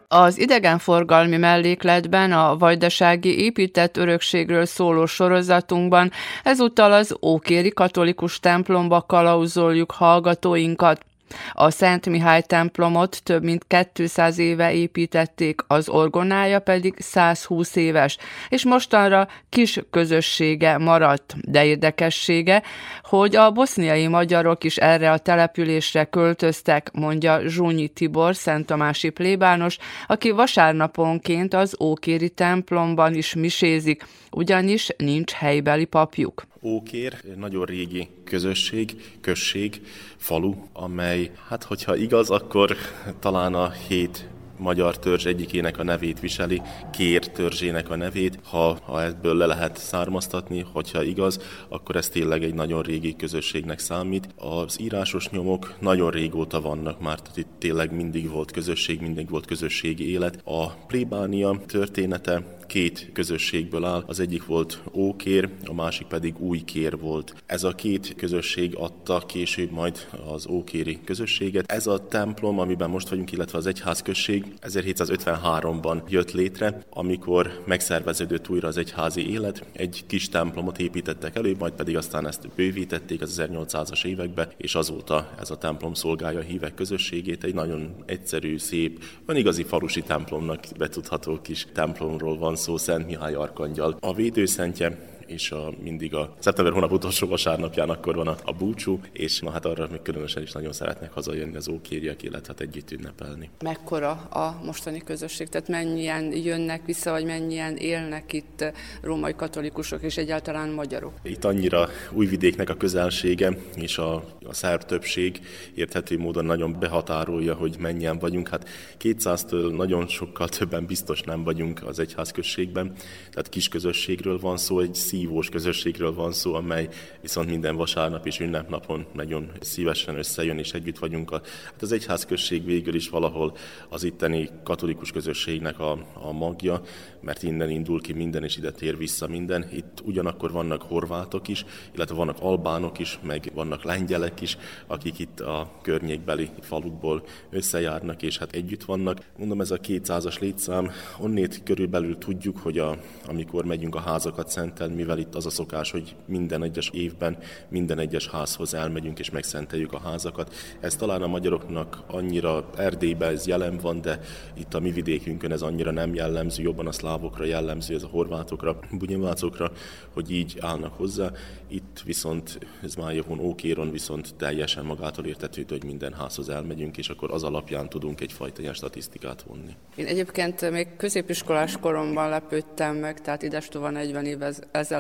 [0.07, 6.11] Az idegenforgalmi mellékletben a vajdasági épített örökségről szóló sorozatunkban
[6.44, 11.06] ezúttal az Ókéri katolikus templomba kalauzoljuk hallgatóinkat.
[11.53, 18.18] A Szent Mihály templomot több mint 200 éve építették, az orgonája pedig 120 éves,
[18.49, 21.35] és mostanra kis közössége maradt.
[21.41, 22.64] De érdekessége,
[23.03, 29.77] hogy a boszniai magyarok is erre a településre költöztek, mondja Zsúnyi Tibor, Szentomási plébános,
[30.07, 36.48] aki vasárnaponként az Ókéri templomban is misézik, ugyanis nincs helybeli papjuk.
[36.61, 39.81] Ókér, nagyon régi közösség, község,
[40.18, 42.76] falu, amely, hát hogyha igaz, akkor
[43.19, 46.61] talán a hét magyar törzs egyikének a nevét viseli,
[46.91, 48.40] kér törzsének a nevét.
[48.44, 53.80] Ha, ha ebből le lehet származtatni, hogyha igaz, akkor ez tényleg egy nagyon régi közösségnek
[53.80, 54.27] számít.
[54.36, 59.45] Az írásos nyomok nagyon régóta vannak már, tehát itt tényleg mindig volt közösség, mindig volt
[59.45, 60.41] közösségi élet.
[60.44, 64.04] A plébánia története két közösségből áll.
[64.08, 67.36] Az egyik volt Ókér, a másik pedig Újkér volt.
[67.46, 71.72] Ez a két közösség adta később majd az Ókéri közösséget.
[71.72, 78.68] Ez a templom, amiben most vagyunk, illetve az egyházközség 1753-ban jött létre, amikor megszerveződött újra
[78.68, 79.66] az egyházi élet.
[79.72, 85.34] Egy kis templomot építettek elő, majd pedig aztán ezt bővítették az 1800-as évekbe, és azóta
[85.40, 87.44] ez a templom szolgálja a hívek közösségét.
[87.44, 93.34] Egy nagyon egyszerű, szép, van igazi falusi templomnak betudható kis templomról van szó Szent Mihály
[93.34, 93.98] Arkangyal.
[93.99, 94.98] A védőszentje
[95.30, 99.51] és a, mindig a szeptember hónap utolsó vasárnapján akkor van a, a búcsú, és na
[99.51, 103.49] hát arra még különösen is nagyon szeretnek hazajönni az ókériek, illetve hát együtt ünnepelni.
[103.64, 105.49] Mekkora a mostani közösség?
[105.49, 108.64] Tehát mennyien jönnek vissza, vagy mennyien élnek itt
[109.01, 111.14] római katolikusok és egyáltalán magyarok?
[111.23, 115.39] Itt annyira újvidéknek a közelsége és a, a szerb többség
[115.73, 118.47] érthető módon nagyon behatárolja, hogy mennyien vagyunk.
[118.47, 118.69] Hát
[119.01, 122.93] 200-től nagyon sokkal többen biztos nem vagyunk az egyházközségben,
[123.30, 126.90] tehát kis közösségről van szó, egy szív hívós közösségről van szó, amely
[127.22, 131.32] viszont minden vasárnap és ünnepnapon nagyon szívesen összejön, és együtt vagyunk.
[131.32, 133.56] A, hát az egyházközség végül is valahol
[133.90, 136.82] az itteni katolikus közösségnek a, a magja,
[137.22, 139.70] mert innen indul ki minden, és ide tér vissza minden.
[139.74, 141.66] Itt ugyanakkor vannak horvátok is,
[141.96, 148.38] illetve vannak albánok is, meg vannak lengyelek is, akik itt a környékbeli falukból összejárnak, és
[148.38, 149.18] hát együtt vannak.
[149.38, 154.96] Mondom, ez a 200-as létszám, onnét körülbelül tudjuk, hogy a, amikor megyünk a házakat szentelni,
[155.10, 157.38] mivel itt az a szokás, hogy minden egyes évben
[157.69, 160.53] minden egyes házhoz elmegyünk és megszenteljük a házakat.
[160.80, 164.19] Ez talán a magyaroknak annyira Erdélyben ez jelen van, de
[164.57, 168.80] itt a mi vidékünkön ez annyira nem jellemző, jobban a szlávokra jellemző, ez a horvátokra,
[168.91, 169.72] bunyevácokra,
[170.14, 171.31] hogy így állnak hozzá.
[171.68, 177.10] Itt viszont ez már Zmájevon, Ókéron viszont teljesen magától értetődő, hogy minden házhoz elmegyünk, és
[177.10, 179.76] akkor az alapján tudunk egyfajta ilyen statisztikát vonni.
[179.95, 184.38] Én egyébként még középiskolás koromban lepődtem meg, tehát idestova 40 év
[184.72, 184.98] ezelőtt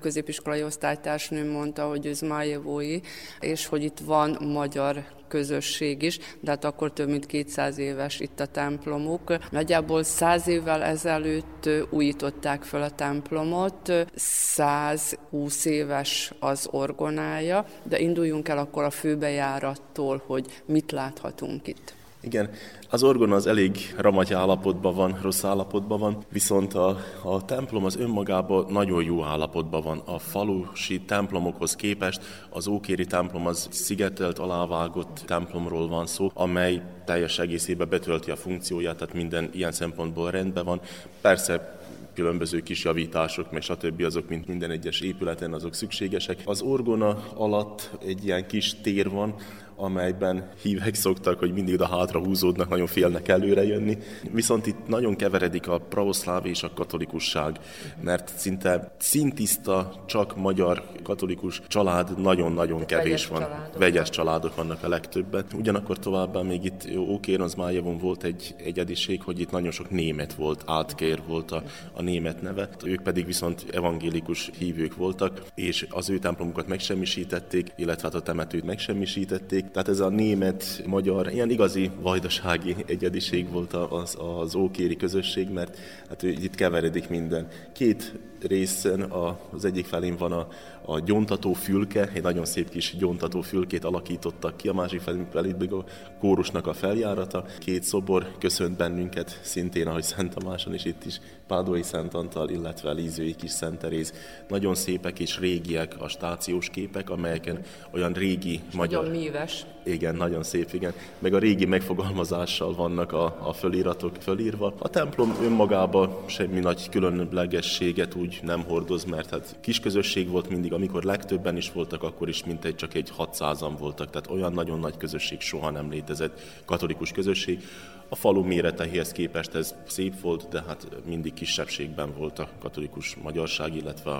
[0.00, 3.00] középiskolai osztálytársnőm mondta, hogy ő Zmájevói,
[3.40, 8.40] és hogy itt van magyar közösség is, de hát akkor több mint 200 éves itt
[8.40, 9.50] a templomuk.
[9.50, 18.58] Nagyjából 100 évvel ezelőtt újították fel a templomot, 120 éves az orgonája, de induljunk el
[18.58, 21.94] akkor a főbejárattól, hogy mit láthatunk itt.
[22.20, 22.50] Igen,
[22.90, 27.96] az orgona az elég ramagy állapotban van, rossz állapotban van, viszont a, a templom az
[27.96, 30.02] önmagában nagyon jó állapotban van.
[30.04, 32.20] A falusi templomokhoz képest
[32.50, 38.96] az ókéri templom az szigetelt, alávágott templomról van szó, amely teljes egészében betölti a funkcióját,
[38.96, 40.80] tehát minden ilyen szempontból rendben van.
[41.20, 41.78] Persze
[42.14, 44.02] különböző kis javítások, meg stb.
[44.02, 46.42] azok, mint minden egyes épületen, azok szükségesek.
[46.44, 49.34] Az orgona alatt egy ilyen kis tér van,
[49.80, 53.98] amelyben hívek szoktak, hogy mindig a hátra húzódnak, nagyon félnek előre jönni.
[54.32, 57.58] Viszont itt nagyon keveredik a pravoszláv és a katolikusság,
[58.00, 63.40] mert szinte szintiszta, csak magyar katolikus család nagyon-nagyon kevés vegyes van.
[63.40, 63.78] Családok.
[63.78, 65.44] Vegyes családok vannak a legtöbben.
[65.54, 71.22] Ugyanakkor továbbá még itt Ókéronzmájavon volt egy egyediség, hogy itt nagyon sok német volt, átkér
[71.26, 76.66] volt a, a német neve, ők pedig viszont evangélikus hívők voltak, és az ő templomukat
[76.68, 83.72] megsemmisítették, illetve hát a temetőt megsemmisítették, tehát ez a német-magyar, ilyen igazi vajdasági egyediség volt
[83.72, 85.78] az, az ókéri közösség, mert
[86.08, 87.48] hát itt keveredik minden.
[87.72, 88.12] Két
[88.42, 90.48] részen a, az egyik felén van a,
[90.84, 95.72] a gyontató fülke, egy nagyon szép kis gyontató fülkét alakítottak ki, a másik felén pedig
[95.72, 95.84] a
[96.18, 97.44] kórusnak a feljárata.
[97.58, 102.92] Két szobor köszönt bennünket, szintén, ahogy Szent Tamáson is itt is, Pádói Szent Antal, illetve
[102.92, 104.12] Lízői kis Szent Teréz.
[104.48, 107.60] Nagyon szépek és régiek a stációs képek, amelyeken
[107.90, 109.02] olyan régi magyar...
[109.02, 109.66] Nagyon míves.
[109.88, 110.92] Igen, nagyon szép, igen.
[111.18, 114.74] Meg a régi megfogalmazással vannak a, a föliratok fölírva.
[114.78, 120.72] A templom önmagában semmi nagy különlegességet úgy nem hordoz, mert hát kis közösség volt mindig,
[120.72, 124.96] amikor legtöbben is voltak, akkor is mintegy csak egy 600-an voltak, tehát olyan nagyon nagy
[124.96, 127.62] közösség soha nem létezett, katolikus közösség.
[128.10, 133.74] A falu méretehez képest ez szép volt, de hát mindig kisebbségben volt a katolikus magyarság,
[133.74, 134.16] illetve a,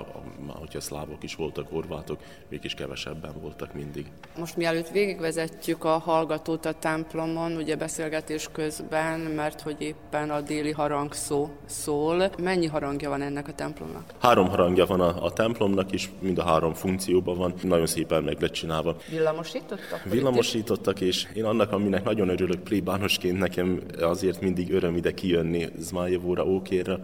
[0.47, 4.05] a, hogyha szlávok is voltak, horvátok, ők is kevesebben voltak mindig.
[4.37, 10.71] Most mielőtt végigvezetjük a hallgatót a templomon, ugye beszélgetés közben, mert hogy éppen a déli
[10.71, 12.29] harangszó szól.
[12.41, 14.13] Mennyi harangja van ennek a templomnak?
[14.19, 18.41] Három harangja van a, a templomnak is, mind a három funkcióban van, nagyon szépen meg
[18.41, 18.95] lett csinálva.
[19.09, 20.03] Villamosítottak?
[20.03, 26.45] Villamosítottak, és én annak, aminek nagyon örülök plébánosként, nekem azért mindig öröm ide kijönni Zmájevóra,
[26.45, 26.99] Ókérre,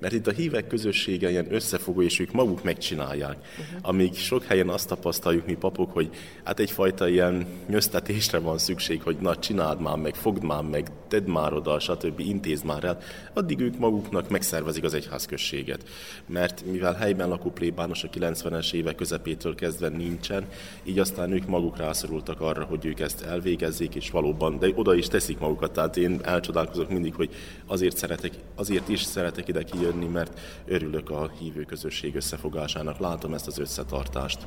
[0.00, 3.36] mert itt a hívek közössége ilyen összefogó, és ők maguk megcsinálják.
[3.36, 3.88] Uh-huh.
[3.88, 6.10] Amíg sok helyen azt tapasztaljuk mi papok, hogy
[6.44, 11.28] hát egyfajta ilyen nyöztetésre van szükség, hogy na csináld már meg, fogd már meg, tedd
[11.28, 12.20] már oda, stb.
[12.20, 12.98] intézd már el,
[13.32, 15.88] addig ők maguknak megszervezik az egyházközséget.
[16.26, 20.46] Mert mivel helyben lakó plébános a 90-es évek közepétől kezdve nincsen,
[20.84, 25.06] így aztán ők maguk rászorultak arra, hogy ők ezt elvégezzék, és valóban, de oda is
[25.06, 25.72] teszik magukat.
[25.72, 27.30] Tehát én elcsodálkozok mindig, hogy
[27.66, 33.34] azért szeretek, azért is szeretek ide kijönni, jönni, mert örülök a hívő közösség összefogásának, látom
[33.34, 34.38] ezt az összetartást.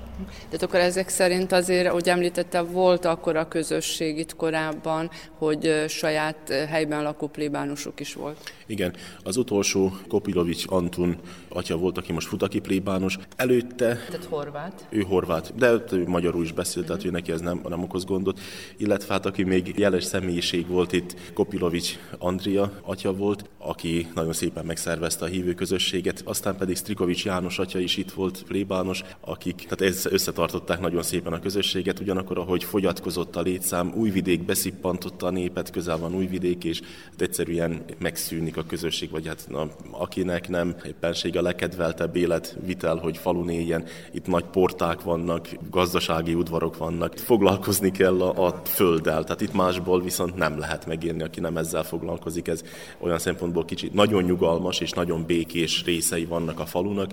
[0.46, 6.50] Tehát akkor ezek szerint azért, ahogy említette, volt akkor a közösség itt korábban, hogy saját
[6.70, 8.54] helyben lakó plébánusok is volt.
[8.66, 11.18] Igen, az utolsó Kopilovics Antun
[11.54, 13.18] atya volt, aki most futaki plébános.
[13.36, 13.96] Előtte...
[13.96, 14.88] Tehát horvát.
[14.90, 18.40] Ő horvát, de ő magyarul is beszélt, tehát ő neki ez nem, nem okoz gondot.
[18.78, 24.66] Illetve hát aki még jeles személyiség volt itt, Kopilovics Andria atya volt, aki nagyon szépen
[24.66, 30.06] megszervezte a hívő közösséget, aztán pedig Strikovics János atya is itt volt, plébános, akik tehát
[30.06, 35.98] összetartották nagyon szépen a közösséget, ugyanakkor, ahogy fogyatkozott a létszám, újvidék beszippantotta a népet, közel
[35.98, 36.82] van újvidék, és
[37.18, 43.50] egyszerűen megszűnik a közösség, vagy hát na, akinek nem éppenség a legkedveltebb életvitel, hogy falun
[43.50, 49.54] éljen, itt nagy porták vannak, gazdasági udvarok vannak, foglalkozni kell a, a földdel, tehát itt
[49.54, 52.64] másból viszont nem lehet megírni, aki nem ezzel foglalkozik, ez
[53.00, 57.12] olyan szempontból kicsit nagyon nyugalmas és nagyon békés részei vannak a falunak,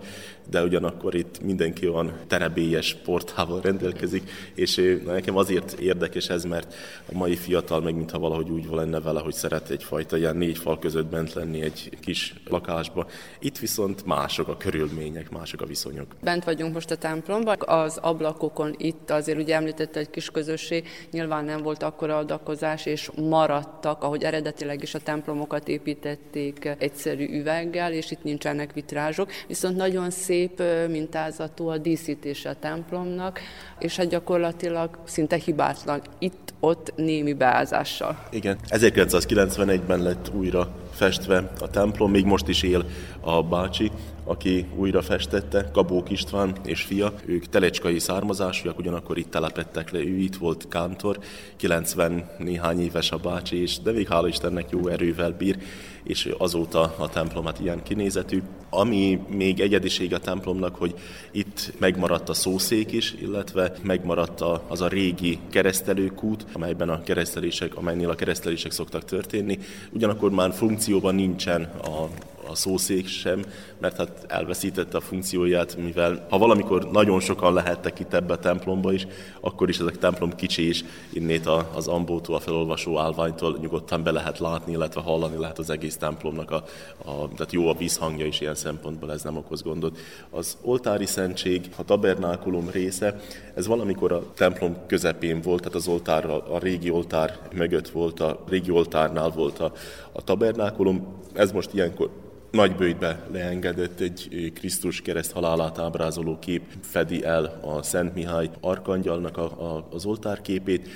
[0.51, 6.74] de ugyanakkor itt mindenki olyan terebélyes portával rendelkezik, és na, nekem azért érdekes ez, mert
[7.12, 10.78] a mai fiatal meg mintha valahogy úgy lenne vele, hogy szeret egyfajta ilyen négy fal
[10.78, 13.07] között bent lenni egy kis lakásba.
[13.39, 16.06] Itt viszont mások a körülmények, mások a viszonyok.
[16.22, 21.44] Bent vagyunk most a templomban, az ablakokon itt azért ugye említette egy kis közösség, nyilván
[21.44, 28.10] nem volt akkora adakozás, és maradtak, ahogy eredetileg is a templomokat építették egyszerű üveggel, és
[28.10, 33.40] itt nincsenek vitrázsok, viszont nagyon szép mintázatú a díszítése a templomnak,
[33.78, 36.02] és hát gyakorlatilag szinte hibátlan.
[36.18, 38.26] Itt ott némi beázással.
[38.30, 42.85] Igen, 1991-ben lett újra festve a templom, még most is él
[43.20, 43.90] a bácsi,
[44.24, 47.12] aki újra festette, Kabók István és fia.
[47.24, 51.18] Ők telecskai származásúak, ugyanakkor itt telepettek le, ő itt volt kántor,
[51.56, 55.59] 90 néhány éves a bácsi, és de még hála Istennek jó erővel bír,
[56.02, 58.42] és azóta a templomat ilyen kinézetű.
[58.70, 60.94] Ami még egyediség a templomnak, hogy
[61.30, 68.10] itt megmaradt a szószék is, illetve megmaradt az a régi keresztelőkút, amelyben a keresztelések, amelynél
[68.10, 69.59] a keresztelések szoktak történni.
[69.90, 72.09] Ugyanakkor már funkcióban nincsen a
[72.51, 73.44] a szószék sem,
[73.78, 78.93] mert hát elveszítette a funkcióját, mivel ha valamikor nagyon sokan lehettek itt ebbe a templomba
[78.93, 79.06] is,
[79.40, 84.39] akkor is ezek templom kicsi is, innét az ambótól, a felolvasó állványtól nyugodtan be lehet
[84.39, 86.64] látni, illetve hallani lehet az egész templomnak, a,
[87.05, 89.98] a, tehát jó a vízhangja is ilyen szempontból, ez nem okoz gondot.
[90.31, 93.20] Az oltári szentség, a tabernákulum része,
[93.55, 98.44] ez valamikor a templom közepén volt, tehát az oltár, a, régi oltár mögött volt, a
[98.48, 99.72] régi oltárnál volt a,
[100.12, 102.10] a tabernákulum, ez most ilyenkor
[102.51, 109.36] nagy bőjtbe leengedett egy Krisztus kereszt halálát ábrázoló kép fedi el a Szent Mihály arkangyalnak
[109.36, 110.89] a, a, az oltárképét.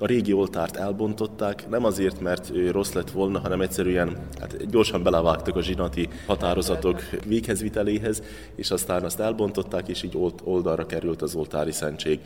[0.00, 5.56] A régi oltárt elbontották, nem azért, mert rossz lett volna, hanem egyszerűen hát gyorsan belevágtak
[5.56, 8.22] a zsinati határozatok véghezviteléhez,
[8.54, 12.20] és aztán azt elbontották, és így oldalra került az oltári szentség.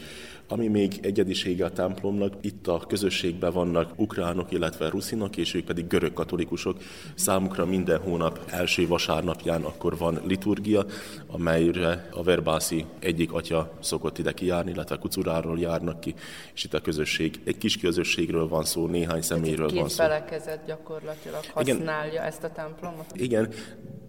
[0.48, 5.86] Ami még egyedisége a templomnak, itt a közösségben vannak ukránok, illetve ruszinok, és ők pedig
[5.86, 6.77] görög katolikusok.
[7.14, 10.85] Számukra minden hónap első vasárnapján akkor van liturgia,
[11.27, 16.14] amelyre a verbászi egyik atya szokott ide kijárni, illetve kucuráról járnak ki,
[16.55, 19.82] és itt a közösség, egy kis közösségről van szó, néhány személyről van szó.
[19.82, 22.24] Két felekezet gyakorlatilag használja Igen.
[22.24, 23.06] ezt a templomot?
[23.14, 23.52] Igen,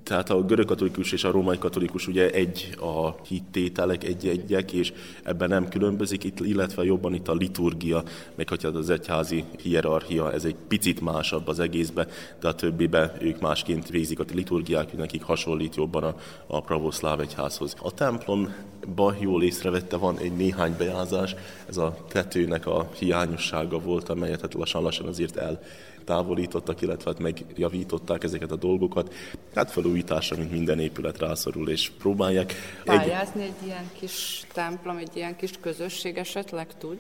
[0.03, 4.93] tehát a görög katolikus és a római katolikus ugye egy a hittételek, egy-egyek, és
[5.23, 8.03] ebben nem különbözik, itt, illetve jobban itt a liturgia,
[8.35, 12.07] meg hogyha az egyházi hierarchia, ez egy picit másabb az egészbe,
[12.39, 16.15] de a többibe ők másként végzik a liturgiák, nekik hasonlít jobban a,
[16.47, 17.75] a pravoszláv egyházhoz.
[17.81, 21.35] A templomba jól észrevette van egy néhány bejázás,
[21.69, 25.61] ez a tetőnek a hiányossága volt, amelyet hát lassan-lassan azért el
[26.03, 29.13] távolítottak, illetve hát megjavították ezeket a dolgokat.
[29.55, 32.53] Hát felújításra, mint minden épület rászorul, és próbálják.
[32.83, 36.99] Pályázni egy, egy ilyen kis templom, egy ilyen kis közösség esetleg tud?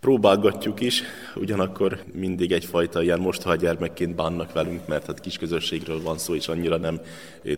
[0.00, 1.02] Próbálgatjuk is,
[1.34, 6.48] ugyanakkor mindig egyfajta ilyen mostoha gyermekként bánnak velünk, mert hát kis közösségről van szó, és
[6.48, 7.00] annyira nem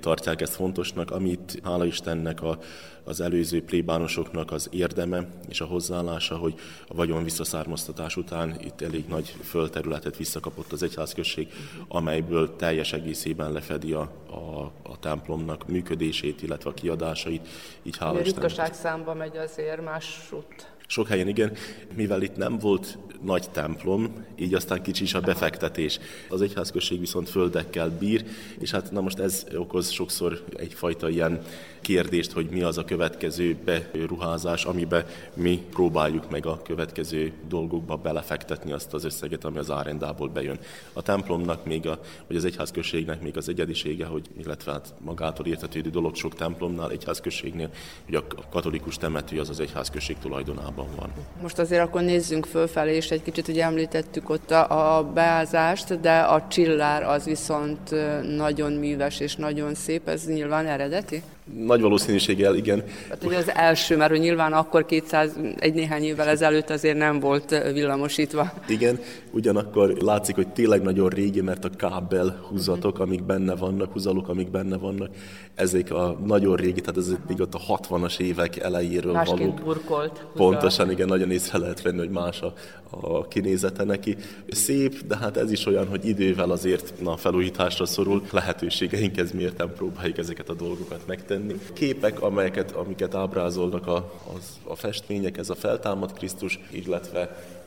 [0.01, 2.59] tartják ezt fontosnak, amit hála Istennek a,
[3.05, 6.55] az előző plébánosoknak az érdeme és a hozzáállása, hogy
[6.89, 11.49] a vagyon visszaszármaztatás után itt elég nagy földterületet visszakapott az egyházközség,
[11.89, 17.49] amelyből teljes egészében lefedi a, a, a templomnak működését, illetve a kiadásait.
[17.83, 20.72] Így hála Ritkaság számba megy azért másút.
[20.87, 21.53] Sok helyen igen,
[21.95, 25.99] mivel itt nem volt nagy templom, így aztán kicsi is a befektetés.
[26.29, 28.25] Az egyházközség viszont földekkel bír,
[28.59, 31.43] és hát na most ez okoz sokszor egyfajta ilyen
[31.83, 38.73] kérdést, hogy mi az a következő beruházás, amibe mi próbáljuk meg a következő dolgokba belefektetni
[38.73, 40.59] azt az összeget, ami az árendából bejön.
[40.93, 45.91] A templomnak még, a, vagy az egyházközségnek még az egyedisége, hogy illetve hát magától értetődő
[45.91, 47.71] dolog sok templomnál, egyházközségnél,
[48.05, 51.13] hogy a katolikus temető az az egyházközség tulajdonában van.
[51.43, 56.19] Most azért akkor nézzünk fölfelé, és egy kicsit ugye említettük ott a, a beázást, de
[56.19, 57.95] a csillár az viszont
[58.37, 61.23] nagyon műves és nagyon szép, ez nyilván eredeti?
[61.59, 62.83] Nagy valószínűséggel, igen.
[63.09, 67.21] Hát ugye az első, mert hogy nyilván akkor 200, egy néhány évvel ezelőtt azért nem
[67.21, 68.53] volt villamosítva.
[68.69, 68.99] Igen,
[69.31, 74.51] ugyanakkor látszik, hogy tényleg nagyon régi, mert a kábel húzatok, amik benne vannak, húzalok, amik
[74.51, 75.11] benne vannak,
[75.55, 79.63] ezek a nagyon régi, tehát ez még ott a 60-as évek elejéről Másként valók.
[79.65, 80.27] burkolt.
[80.35, 82.53] Pontosan, igen, nagyon észre lehet venni, hogy más a,
[82.91, 84.17] a kinézete neki.
[84.51, 89.59] Szép, de hát ez is olyan, hogy idővel azért na, felújításra szorul, lehetőségeink ez miért
[89.59, 91.42] nem próbáljuk ezeket a dolgokat megtenni.
[91.73, 97.21] Képek, amelyeket, amiket ábrázolnak a, az, a festmények, ez a feltámad Krisztus, illetve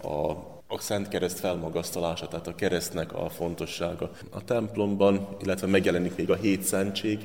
[0.04, 4.12] a a Szent Kereszt felmagasztalása, tehát a keresztnek a fontossága.
[4.30, 7.20] A templomban, illetve megjelenik még a hét szentség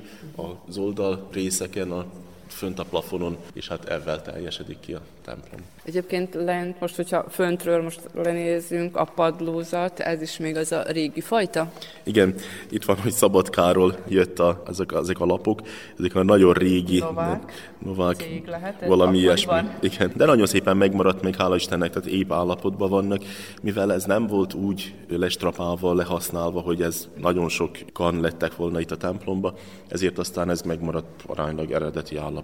[0.68, 2.06] az oldal részeken, a
[2.52, 5.60] fönt a plafonon, és hát ezzel teljesedik ki a templom.
[5.84, 11.20] Egyébként lent, most hogyha föntről most lenézzünk, a padlózat, ez is még az a régi
[11.20, 11.72] fajta?
[12.02, 12.34] Igen,
[12.68, 15.60] itt van, hogy Szabad Károly jött a, ezek, ezek a lapok,
[15.98, 18.50] ezek a nagyon régi, Novák, novák cég
[18.86, 19.60] valami ilyesmi.
[19.80, 23.22] Igen, de nagyon szépen megmaradt még, hála Istennek, tehát épp állapotban vannak,
[23.62, 28.90] mivel ez nem volt úgy lestrapálva, lehasználva, hogy ez nagyon sok kan lettek volna itt
[28.90, 29.54] a templomba,
[29.88, 32.39] ezért aztán ez megmaradt aránylag eredeti állapotban.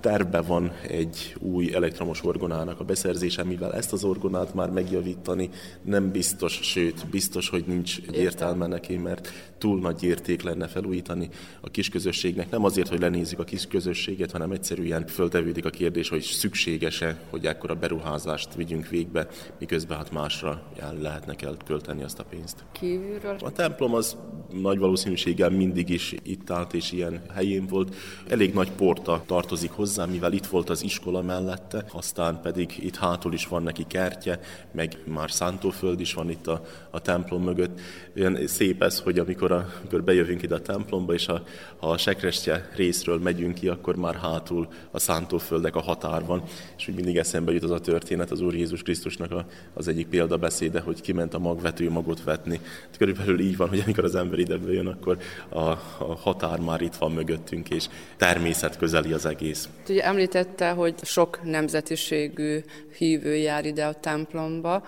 [0.00, 5.50] Terve van egy új elektromos orgonának a beszerzése, mivel ezt az orgonát már megjavítani
[5.82, 11.28] nem biztos, sőt, biztos, hogy nincs értelme neki, mert túl nagy érték lenne felújítani
[11.60, 12.50] a kisközösségnek.
[12.50, 17.74] Nem azért, hogy lenézzük a kisközösséget, hanem egyszerűen föltevődik a kérdés, hogy szükséges-e, hogy ekkora
[17.74, 19.28] beruházást vigyünk végbe,
[19.58, 22.64] miközben hát másra el lehetne kell költeni azt a pénzt.
[22.72, 23.36] Kívülről?
[23.40, 24.16] A templom az
[24.52, 27.94] nagy valószínűséggel mindig is itt állt és ilyen helyén volt.
[28.28, 33.32] Elég nagy porta tartozik hozzá, mivel itt volt az iskola mellette, aztán pedig itt hátul
[33.32, 34.40] is van neki kertje,
[34.72, 37.80] meg már szántóföld is van itt a, a templom mögött.
[38.16, 41.42] Olyan szép ez, hogy amikor, a, amikor bejövünk ide a templomba, és a,
[41.78, 46.42] a sekrestje részről megyünk ki, akkor már hátul a szántóföldek a határ van,
[46.76, 50.06] és úgy mindig eszembe jut az a történet az Úr Jézus Krisztusnak a, az egyik
[50.06, 52.60] példabeszéde, hogy kiment a magvető magot vetni.
[52.86, 55.18] Hát körülbelül így van, hogy amikor az ember ide bejön, akkor
[55.48, 59.68] a, a határ már itt van mögöttünk, és természet közeli az egész.
[59.88, 62.58] Ugye említette, hogy sok nemzetiségű
[62.98, 64.86] hívő jár ide a templomba,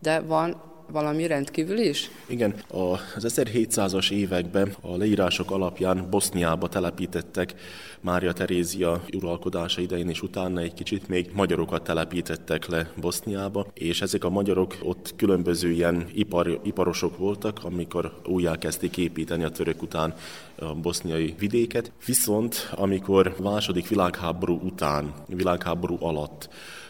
[0.00, 2.10] de van valami rendkívül is?
[2.26, 7.54] Igen, az 1700-as években a leírások alapján Boszniába telepítettek
[8.00, 14.24] Mária Terézia uralkodása idején és utána egy kicsit még magyarokat telepítettek le Boszniába, és ezek
[14.24, 20.14] a magyarok ott különböző ilyen ipar, iparosok voltak, amikor újjá kezdték építeni a török után
[20.58, 21.92] a boszniai vidéket.
[22.06, 26.48] Viszont amikor második világháború után, világháború alatt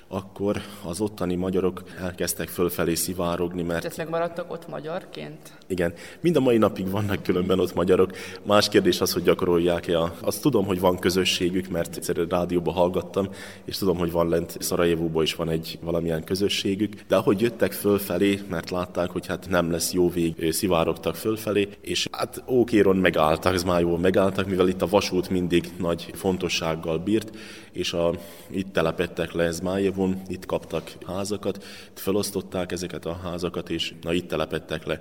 [0.09, 3.85] akkor az ottani magyarok elkezdtek fölfelé szivárogni, mert...
[3.85, 5.53] Ezt megmaradtak ott magyarként?
[5.67, 8.11] Igen, mind a mai napig vannak különben ott magyarok.
[8.43, 10.01] Más kérdés az, hogy gyakorolják-e.
[10.01, 10.15] A...
[10.21, 13.29] Azt tudom, hogy van közösségük, mert egyszerűen rádióba hallgattam,
[13.65, 18.41] és tudom, hogy van lent Szarajevóban is van egy valamilyen közösségük, de ahogy jöttek fölfelé,
[18.49, 24.01] mert látták, hogy hát nem lesz jó vég, szivárogtak fölfelé, és hát Ókéron megálltak, Zmájóban
[24.01, 27.31] megálltak, mivel itt a vasút mindig nagy fontossággal bírt,
[27.73, 28.15] és a,
[28.51, 34.29] itt telepettek le Zmájevon, itt kaptak házakat, itt felosztották ezeket a házakat, és na itt
[34.29, 35.01] telepettek le.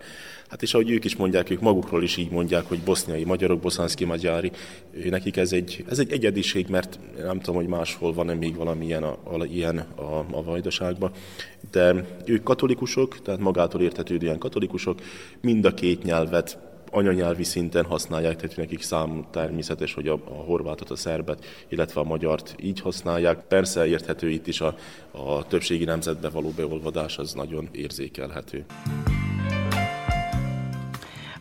[0.54, 4.06] Hát és ahogy ők is mondják, ők magukról is így mondják, hogy boszniai magyarok, boszanszki
[4.06, 4.52] magyári,
[5.10, 9.04] nekik ez egy, ez egy egyediség, mert nem tudom, hogy máshol van-e még valami ilyen
[9.04, 11.12] a, a, ilyen a, a vajdaságban,
[11.72, 15.02] de ők katolikusok, tehát magától értetődően katolikusok,
[15.42, 16.58] mind a két nyelvet
[16.92, 22.04] anyanyelvi szinten használják, tehát nekik szám természetes, hogy a, a horvátot, a szerbet, illetve a
[22.04, 23.48] magyart így használják.
[23.48, 24.76] Persze érthető itt is a,
[25.12, 28.66] a többségi nemzetbe való beolvadás, az nagyon érzékelhető.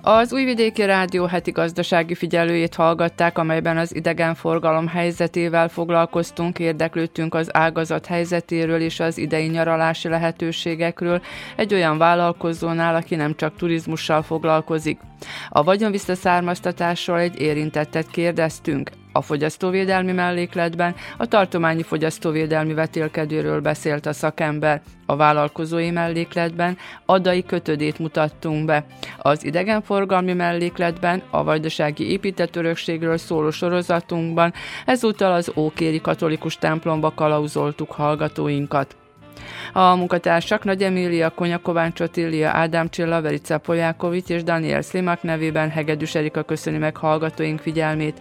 [0.04, 8.06] Az Újvidéki Rádió heti gazdasági figyelőjét hallgatták, amelyben az idegenforgalom helyzetével foglalkoztunk, érdeklődtünk az ágazat
[8.06, 11.22] helyzetéről és az idei nyaralási lehetőségekről
[11.56, 15.00] egy olyan vállalkozónál, aki nem csak turizmussal foglalkozik.
[15.48, 18.90] A vagyonvisszaszármaztatásról egy érintettet kérdeztünk.
[19.12, 24.82] A fogyasztóvédelmi mellékletben a tartományi fogyasztóvédelmi vetélkedőről beszélt a szakember.
[25.06, 28.84] A vállalkozói mellékletben adai kötödét mutattunk be.
[29.18, 34.52] Az idegenforgalmi mellékletben a vajdasági építetörökségről szóló sorozatunkban
[34.86, 38.96] ezúttal az Ókéri katolikus templomba kalauzoltuk hallgatóinkat.
[39.72, 45.70] A munkatársak Nagy Emília, Konya Kovács Otília, Ádám Csilla, Verica Polyákovics és Daniel Slimak nevében
[45.70, 48.20] Hegedűs Erika köszöni meg hallgatóink figyelmét.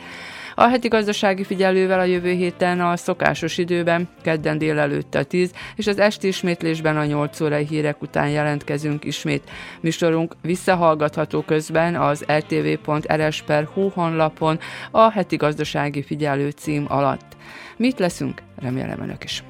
[0.61, 5.87] A heti gazdasági figyelővel a jövő héten a szokásos időben, kedden délelőtt a 10, és
[5.87, 9.49] az esti ismétlésben a 8 órai hírek után jelentkezünk ismét.
[9.79, 14.59] Műsorunk visszahallgatható közben az ltv.rs.hu honlapon
[14.91, 17.37] a heti gazdasági figyelő cím alatt.
[17.77, 18.41] Mit leszünk?
[18.55, 19.43] Remélem önök is.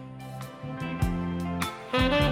[1.91, 2.30] thank you